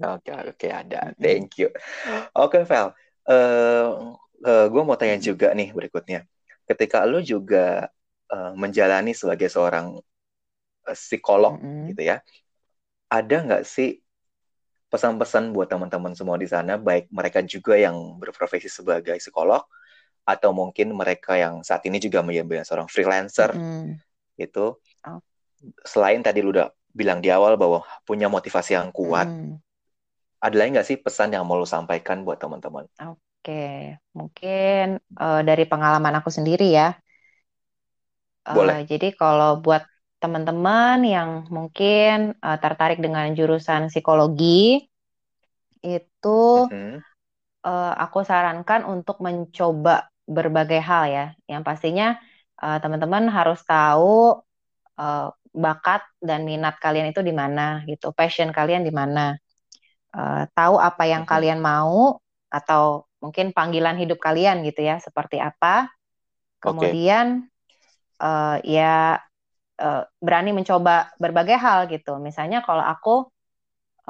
Oke, 0.01 0.33
oke 0.33 0.57
okay, 0.57 0.71
ada. 0.73 1.13
Thank 1.21 1.61
you. 1.61 1.69
Oke, 2.33 2.61
okay, 2.61 2.63
Vel. 2.65 2.89
Uh, 3.29 3.35
uh, 3.35 4.49
eh, 4.49 4.67
gue 4.73 4.83
mau 4.83 4.97
tanya 4.97 5.21
juga 5.21 5.53
nih 5.53 5.77
berikutnya. 5.77 6.25
Ketika 6.65 7.05
lu 7.05 7.21
juga 7.21 7.93
uh, 8.33 8.53
menjalani 8.57 9.13
sebagai 9.13 9.53
seorang 9.53 10.01
uh, 10.89 10.97
psikolog 10.97 11.61
mm 11.61 11.65
-hmm. 11.65 11.87
gitu 11.93 12.03
ya, 12.09 12.17
ada 13.13 13.37
nggak 13.45 13.63
sih 13.69 14.01
pesan-pesan 14.91 15.55
buat 15.55 15.71
teman-teman 15.71 16.17
semua 16.19 16.35
di 16.41 16.51
sana, 16.51 16.75
baik 16.75 17.13
mereka 17.15 17.45
juga 17.47 17.79
yang 17.79 18.19
berprofesi 18.19 18.67
sebagai 18.67 19.21
psikolog 19.23 19.63
atau 20.27 20.51
mungkin 20.55 20.93
mereka 20.95 21.39
yang 21.39 21.63
saat 21.65 21.83
ini 21.87 21.99
juga 21.99 22.21
menjadi 22.21 22.63
seorang 22.67 22.89
freelancer 22.91 23.51
mm. 23.57 23.99
itu 24.37 24.77
oh. 24.79 25.21
selain 25.83 26.21
tadi 26.21 26.45
lu 26.45 26.53
udah 26.53 26.71
bilang 26.91 27.23
di 27.23 27.31
awal 27.33 27.55
bahwa 27.57 27.83
punya 28.05 28.27
motivasi 28.31 28.77
yang 28.77 28.91
kuat 28.93 29.27
mm. 29.27 29.59
Ada 30.41 30.55
lagi 30.57 30.73
nggak 30.73 30.89
sih 30.89 30.99
pesan 30.99 31.37
yang 31.37 31.45
mau 31.45 31.61
lu 31.61 31.69
sampaikan 31.69 32.25
buat 32.25 32.41
teman-teman? 32.41 32.89
Oke, 33.13 33.21
okay. 33.45 33.77
mungkin 34.17 34.97
uh, 35.21 35.45
dari 35.45 35.69
pengalaman 35.69 36.17
aku 36.17 36.33
sendiri 36.33 36.73
ya. 36.73 36.97
Uh, 38.49 38.57
Boleh. 38.57 38.89
Jadi 38.89 39.13
kalau 39.13 39.61
buat 39.61 39.85
teman-teman 40.21 41.05
yang 41.05 41.45
mungkin 41.53 42.37
uh, 42.41 42.57
tertarik 42.57 43.01
dengan 43.05 43.29
jurusan 43.37 43.93
psikologi 43.93 44.85
itu 45.81 46.41
mm 46.69 46.73
-hmm. 46.73 46.97
uh, 47.65 47.93
aku 48.01 48.25
sarankan 48.25 48.89
untuk 48.89 49.21
mencoba 49.21 50.09
berbagai 50.25 50.81
hal 50.81 51.05
ya. 51.09 51.27
Yang 51.45 51.63
pastinya 51.69 52.09
uh, 52.65 52.81
teman-teman 52.81 53.29
harus 53.29 53.61
tahu 53.61 54.41
uh, 54.97 55.29
bakat 55.53 56.01
dan 56.23 56.49
minat 56.49 56.81
kalian 56.81 57.13
itu 57.13 57.21
di 57.21 57.35
mana 57.37 57.85
gitu, 57.85 58.09
passion 58.17 58.57
kalian 58.57 58.89
di 58.89 58.93
mana. 58.95 59.37
Uh, 60.11 60.43
tahu 60.59 60.83
apa 60.83 61.07
yang 61.07 61.23
okay. 61.23 61.39
kalian 61.39 61.63
mau 61.63 62.19
atau 62.51 63.07
mungkin 63.23 63.55
panggilan 63.55 63.95
hidup 63.95 64.19
kalian 64.19 64.67
gitu 64.67 64.83
ya, 64.83 64.99
seperti 64.99 65.39
apa. 65.39 65.93
Kemudian 66.59 67.47
okay. 68.19 68.27
uh, 68.27 68.57
ya 68.67 69.23
uh, 69.81 70.03
berani 70.19 70.51
mencoba 70.53 71.15
berbagai 71.17 71.57
hal 71.57 71.87
gitu. 71.89 72.19
Misalnya 72.19 72.61
kalau 72.67 72.83
aku 72.83 73.31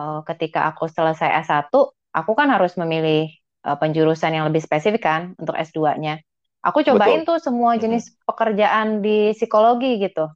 uh, 0.01 0.21
ketika 0.25 0.67
aku 0.73 0.89
selesai 0.89 1.47
S1, 1.47 1.71
aku 2.11 2.33
kan 2.33 2.49
harus 2.49 2.75
memilih 2.81 3.31
uh, 3.69 3.77
penjurusan 3.77 4.35
yang 4.35 4.49
lebih 4.49 4.65
spesifik 4.65 5.05
kan 5.05 5.23
untuk 5.37 5.55
S2-nya. 5.55 6.25
Aku 6.61 6.85
cobain 6.85 7.25
Betul. 7.25 7.37
tuh 7.37 7.39
semua 7.41 7.77
jenis 7.81 8.09
mm-hmm. 8.09 8.25
pekerjaan 8.29 8.87
di 9.01 9.33
psikologi 9.33 9.97
gitu. 9.97 10.29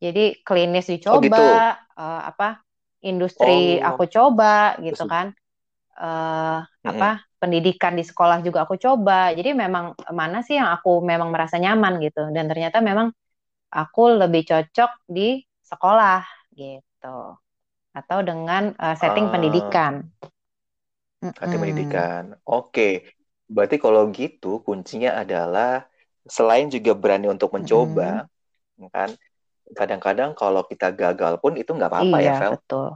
Jadi 0.00 0.44
klinis 0.44 0.90
dicoba, 0.90 1.16
oh, 1.16 1.24
gitu. 1.24 1.40
uh, 1.40 2.20
apa 2.28 2.63
industri 3.04 3.78
oh. 3.78 3.94
aku 3.94 4.08
coba 4.08 4.80
gitu 4.80 5.04
kan. 5.04 5.36
Uh, 5.94 6.58
mm-hmm. 6.58 6.90
apa 6.90 7.22
pendidikan 7.38 7.94
di 7.94 8.02
sekolah 8.02 8.40
juga 8.40 8.64
aku 8.64 8.80
coba. 8.80 9.30
Jadi 9.36 9.52
memang 9.52 9.94
mana 10.10 10.40
sih 10.40 10.56
yang 10.56 10.72
aku 10.72 11.04
memang 11.04 11.28
merasa 11.28 11.60
nyaman 11.60 12.00
gitu. 12.00 12.32
Dan 12.32 12.48
ternyata 12.48 12.80
memang 12.80 13.12
aku 13.70 14.16
lebih 14.16 14.48
cocok 14.48 15.04
di 15.06 15.44
sekolah 15.62 16.24
gitu. 16.56 17.36
Atau 17.94 18.18
dengan 18.26 18.74
uh, 18.74 18.96
setting 18.96 19.28
uh. 19.28 19.32
pendidikan. 19.36 20.02
Nanti 21.20 21.56
pendidikan. 21.60 22.34
Oke. 22.48 23.12
Berarti 23.44 23.76
kalau 23.76 24.08
gitu 24.08 24.64
kuncinya 24.64 25.20
adalah 25.20 25.84
selain 26.24 26.72
juga 26.72 26.96
berani 26.96 27.28
untuk 27.28 27.52
mencoba, 27.52 28.24
mm. 28.80 28.88
kan? 28.88 29.12
Kadang-kadang 29.72 30.36
kalau 30.36 30.66
kita 30.68 30.92
gagal 30.92 31.40
pun 31.40 31.56
itu 31.56 31.72
nggak 31.72 31.88
apa-apa 31.88 32.18
ya, 32.20 32.24
iya, 32.24 32.34
ya, 32.36 32.48
betul. 32.52 32.88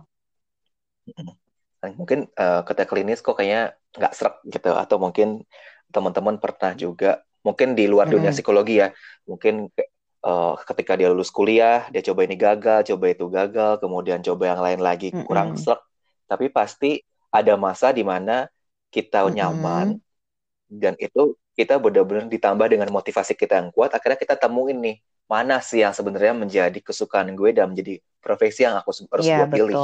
Mungkin 1.96 2.28
uh, 2.36 2.60
kata 2.66 2.84
klinis 2.84 3.24
kok 3.24 3.40
kayaknya 3.40 3.72
nggak 3.96 4.12
serak 4.12 4.44
gitu, 4.44 4.76
atau 4.76 4.96
mungkin 5.00 5.48
teman-teman 5.88 6.36
pernah 6.36 6.76
juga, 6.76 7.24
mungkin 7.40 7.72
di 7.72 7.88
luar 7.88 8.12
dunia 8.12 8.34
psikologi 8.34 8.84
ya, 8.84 8.92
mungkin 9.24 9.72
uh, 10.20 10.54
ketika 10.68 11.00
dia 11.00 11.08
lulus 11.08 11.32
kuliah, 11.32 11.88
dia 11.88 12.04
coba 12.04 12.28
ini 12.28 12.36
gagal, 12.36 12.84
coba 12.92 13.04
itu 13.08 13.24
gagal, 13.32 13.80
kemudian 13.80 14.20
coba 14.20 14.52
yang 14.52 14.60
lain 14.60 14.80
lagi 14.84 15.08
kurang 15.24 15.54
mm 15.54 15.56
-hmm. 15.56 15.64
serak, 15.64 15.80
tapi 16.28 16.52
pasti 16.52 17.00
ada 17.32 17.56
masa 17.56 17.92
di 17.92 18.04
mana 18.04 18.48
kita 18.88 19.24
mm-hmm. 19.24 19.36
nyaman 19.36 19.86
dan 20.68 20.94
itu 21.00 21.36
kita 21.58 21.74
benar-benar 21.82 22.30
ditambah 22.30 22.70
dengan 22.70 22.86
motivasi 22.94 23.34
kita 23.34 23.58
yang 23.58 23.74
kuat 23.74 23.90
akhirnya 23.90 24.14
kita 24.14 24.38
temuin 24.38 24.78
nih 24.78 24.96
mana 25.26 25.58
sih 25.58 25.82
yang 25.82 25.90
sebenarnya 25.90 26.32
menjadi 26.38 26.78
kesukaan 26.78 27.34
gue 27.34 27.50
dan 27.50 27.74
menjadi 27.74 27.98
profesi 28.22 28.62
yang 28.62 28.78
aku 28.78 28.94
harus 29.10 29.26
yeah, 29.26 29.44
gue 29.44 29.58
pilih. 29.60 29.76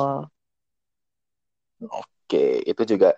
Oke, 1.84 2.64
itu 2.64 2.82
juga 2.88 3.12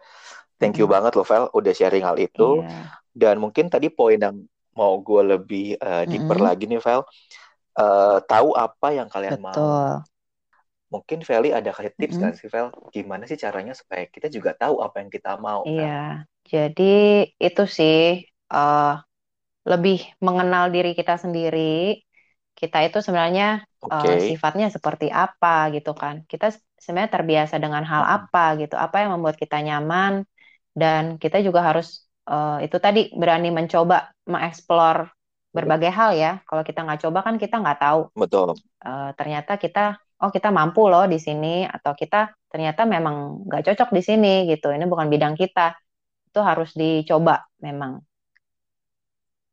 thank 0.58 0.74
you 0.80 0.90
mm. 0.90 0.92
banget 0.96 1.12
loh 1.14 1.22
Vel 1.22 1.46
udah 1.54 1.72
sharing 1.76 2.02
hal 2.02 2.18
itu. 2.18 2.66
Yeah. 2.66 2.98
Dan 3.14 3.38
mungkin 3.38 3.70
tadi 3.70 3.94
poin 3.94 4.18
yang 4.18 4.42
mau 4.74 4.98
gue 4.98 5.38
lebih 5.38 5.78
uh, 5.78 6.02
deeper 6.02 6.34
mm 6.34 6.42
-hmm. 6.42 6.48
lagi 6.50 6.64
nih 6.66 6.82
Vel, 6.82 7.06
uh, 7.78 8.18
tahu 8.26 8.58
apa 8.58 8.88
yang 8.90 9.06
kalian 9.06 9.38
Betul. 9.38 9.46
mau 9.46 10.02
mungkin 10.86 11.18
Feli 11.26 11.50
ada 11.50 11.74
kasih 11.74 11.92
tips 11.98 12.16
mm 12.16 12.22
-hmm. 12.22 12.22
kan 12.22 12.32
sih 12.38 12.48
Vel 12.50 12.68
gimana 12.94 13.22
sih 13.26 13.38
caranya 13.38 13.74
supaya 13.74 14.06
kita 14.06 14.30
juga 14.30 14.54
tahu 14.54 14.80
apa 14.80 15.02
yang 15.02 15.10
kita 15.10 15.34
mau 15.36 15.66
iya 15.66 16.22
kan? 16.22 16.46
jadi 16.46 16.94
itu 17.42 17.64
sih 17.66 18.22
uh, 18.50 19.00
lebih 19.66 20.06
mengenal 20.22 20.70
diri 20.70 20.94
kita 20.94 21.18
sendiri 21.18 22.06
kita 22.56 22.88
itu 22.88 23.04
sebenarnya 23.04 23.68
uh, 23.84 24.16
sifatnya 24.16 24.72
seperti 24.72 25.12
apa 25.12 25.68
gitu 25.76 25.92
kan. 25.92 26.24
Kita 26.24 26.48
sebenarnya 26.80 27.12
terbiasa 27.20 27.60
dengan 27.60 27.84
hal 27.84 28.02
apa 28.08 28.56
gitu, 28.56 28.80
apa 28.80 29.04
yang 29.04 29.20
membuat 29.20 29.36
kita 29.36 29.60
nyaman 29.60 30.24
dan 30.72 31.20
kita 31.20 31.44
juga 31.44 31.60
harus 31.60 32.08
uh, 32.24 32.56
itu 32.64 32.80
tadi 32.80 33.12
berani 33.12 33.52
mencoba 33.52 34.08
mengeksplor 34.24 35.12
berbagai 35.52 35.92
hal 35.92 36.16
ya. 36.16 36.32
Kalau 36.48 36.64
kita 36.64 36.80
nggak 36.88 37.00
coba 37.04 37.18
kan 37.28 37.36
kita 37.36 37.60
nggak 37.60 37.78
tahu. 37.84 38.00
Betul. 38.16 38.56
Uh, 38.80 39.12
ternyata 39.20 39.60
kita 39.60 40.00
oh 40.16 40.32
kita 40.32 40.48
mampu 40.48 40.88
loh 40.88 41.04
di 41.04 41.20
sini 41.20 41.68
atau 41.68 41.92
kita 41.92 42.32
ternyata 42.48 42.88
memang 42.88 43.44
nggak 43.44 43.68
cocok 43.68 43.92
di 43.92 44.00
sini 44.00 44.34
gitu. 44.48 44.72
Ini 44.72 44.88
bukan 44.88 45.12
bidang 45.12 45.36
kita. 45.36 45.76
Itu 46.32 46.40
harus 46.40 46.72
dicoba 46.72 47.44
memang. 47.60 48.00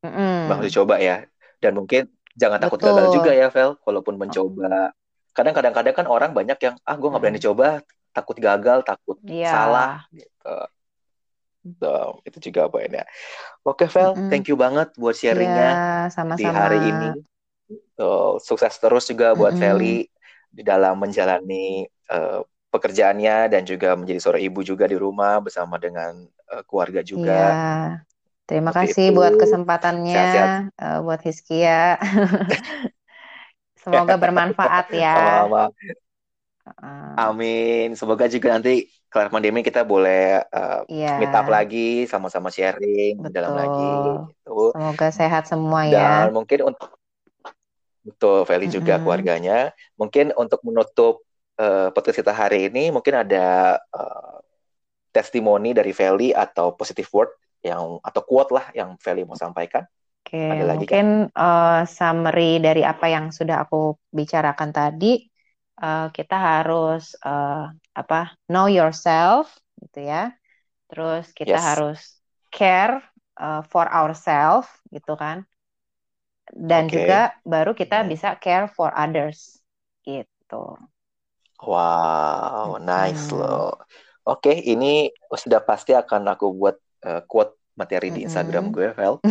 Mm 0.04 0.12
-mm. 0.12 0.38
Harus 0.52 0.66
dicoba 0.70 0.96
ya. 1.00 1.24
Dan 1.64 1.80
mungkin 1.80 2.12
jangan 2.36 2.60
takut 2.60 2.78
Betul. 2.78 2.92
gagal 2.92 3.08
juga 3.16 3.32
ya, 3.32 3.48
Vel. 3.48 3.80
Walaupun 3.88 4.20
mencoba. 4.20 4.92
Kadang 5.34 5.56
kadang-kadang 5.58 5.96
kan 5.98 6.06
orang 6.06 6.32
banyak 6.36 6.60
yang 6.62 6.76
ah 6.86 6.94
gue 6.94 7.10
nggak 7.10 7.22
berani 7.24 7.40
hmm. 7.42 7.48
coba, 7.50 7.68
takut 8.14 8.38
gagal, 8.38 8.86
takut 8.86 9.18
yeah. 9.26 9.50
salah 9.50 9.94
gitu. 10.14 10.56
So, 11.80 12.20
itu 12.28 12.52
juga 12.52 12.68
poinnya. 12.68 13.08
Oke, 13.64 13.88
Vel, 13.88 14.12
mm 14.14 14.16
-hmm. 14.20 14.30
thank 14.30 14.46
you 14.52 14.60
banget 14.60 14.92
buat 15.00 15.16
sharingnya 15.16 15.72
yeah, 15.72 16.04
sama 16.12 16.36
-sama. 16.36 16.40
di 16.40 16.46
hari 16.46 16.80
ini. 16.84 17.10
So, 17.96 18.38
sukses 18.44 18.76
terus 18.78 19.08
juga 19.08 19.32
buat 19.32 19.56
mm 19.56 19.64
-hmm. 19.64 19.74
Feli 19.80 19.98
di 20.54 20.62
dalam 20.62 21.00
menjalani 21.00 21.88
uh, 22.12 22.44
pekerjaannya 22.70 23.48
dan 23.48 23.64
juga 23.64 23.96
menjadi 23.96 24.20
seorang 24.20 24.44
ibu 24.44 24.60
juga 24.62 24.86
di 24.92 25.00
rumah 25.00 25.40
bersama 25.40 25.80
dengan 25.80 26.28
uh, 26.52 26.62
keluarga 26.68 27.00
juga. 27.00 27.42
Yeah. 27.42 28.13
Terima 28.44 28.76
Seperti 28.76 28.92
kasih 28.92 29.06
itu. 29.10 29.16
buat 29.16 29.34
kesempatannya 29.40 30.16
Sehat 30.20 30.36
-sehat. 30.36 30.52
Uh, 30.76 30.98
buat 31.08 31.22
Hiskia. 31.24 31.96
Semoga 33.84 34.16
bermanfaat 34.16 34.88
ya. 34.96 35.16
Sama-sama. 35.48 35.64
Amin. 37.20 37.96
Semoga 38.00 38.26
juga 38.32 38.56
nanti 38.56 38.88
kelar 39.12 39.28
pandemi 39.28 39.60
kita 39.62 39.84
boleh 39.84 40.40
uh, 40.48 40.88
yeah. 40.88 41.20
meet 41.20 41.36
up 41.36 41.48
lagi, 41.52 42.08
sama-sama 42.08 42.48
sharing 42.48 43.20
betul. 43.20 43.36
dalam 43.36 43.54
lagi. 43.60 43.92
Gitu. 44.32 44.72
Semoga 44.72 45.08
sehat 45.12 45.44
semua 45.46 45.86
ya. 45.88 46.28
Dan 46.28 46.32
mungkin 46.32 46.60
untuk 46.72 46.96
betul 48.04 48.48
Feli 48.48 48.68
juga 48.72 49.00
keluarganya. 49.00 49.76
Mungkin 50.00 50.32
untuk 50.40 50.64
menutup 50.64 51.24
uh, 51.60 51.92
podcast 51.92 52.24
kita 52.24 52.32
hari 52.32 52.72
ini, 52.72 52.92
mungkin 52.96 53.28
ada 53.28 53.80
uh, 53.92 54.40
testimoni 55.12 55.76
dari 55.76 55.92
Feli 55.92 56.32
atau 56.32 56.72
positive 56.74 57.12
word 57.12 57.32
yang 57.64 57.98
atau 58.04 58.22
quote 58.28 58.52
lah 58.52 58.66
yang 58.76 59.00
Feli 59.00 59.24
mau 59.24 59.40
sampaikan. 59.40 59.88
Oke, 60.24 60.40
okay, 60.40 60.64
mungkin 60.64 61.08
uh, 61.36 61.84
summary 61.84 62.60
dari 62.60 62.84
apa 62.84 63.12
yang 63.12 63.32
sudah 63.32 63.68
aku 63.68 64.00
bicarakan 64.12 64.72
tadi 64.72 65.20
uh, 65.80 66.08
kita 66.14 66.38
harus 66.38 67.18
uh, 67.24 67.72
apa 67.96 68.36
know 68.50 68.70
yourself 68.70 69.50
gitu 69.82 70.06
ya 70.06 70.34
terus 70.88 71.34
kita 71.34 71.58
yes. 71.58 71.66
harus 71.66 72.00
care 72.54 73.02
uh, 73.42 73.66
for 73.66 73.90
ourselves 73.90 74.70
gitu 74.94 75.18
kan 75.18 75.44
dan 76.54 76.86
okay. 76.86 76.94
juga 77.02 77.20
baru 77.42 77.72
kita 77.74 78.04
hmm. 78.04 78.08
bisa 78.12 78.30
care 78.38 78.70
for 78.70 78.94
others 78.94 79.58
gitu 80.06 80.78
wow 81.64 82.78
nice 82.78 83.32
hmm. 83.32 83.40
loh 83.42 83.74
oke 84.28 84.44
okay, 84.44 84.62
ini 84.70 85.10
sudah 85.34 85.64
pasti 85.64 85.98
akan 85.98 86.30
aku 86.36 86.54
buat 86.54 86.78
uh, 87.06 87.22
quote 87.28 87.56
materi 87.74 88.14
di 88.14 88.22
Instagram 88.26 88.70
gue 88.70 88.94
Vel 88.94 89.18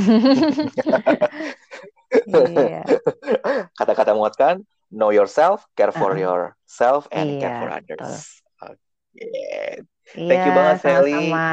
iya. 2.53 2.85
kata-kata 3.79 4.13
muatkan 4.13 4.61
know 4.93 5.09
yourself, 5.11 5.65
care 5.75 5.91
for 5.91 6.13
uh, 6.13 6.21
yourself, 6.21 7.09
and 7.11 7.41
iya, 7.41 7.41
care 7.41 7.57
for 7.65 7.69
others. 7.73 8.45
Oke. 8.61 8.77
Okay. 9.17 9.81
Iya, 10.13 10.29
Thank 10.29 10.45
you 10.45 10.53
banget, 10.53 10.77
Feli. 10.85 11.33
Sama. 11.33 11.49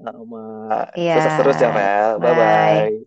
Sama. 0.00 0.44
Iya. 0.96 1.14
Sukses 1.20 1.36
terus 1.36 1.56
ya, 1.60 1.70
Fel. 1.76 2.10
Bye-bye. 2.16 2.88
Bye. 2.88 3.04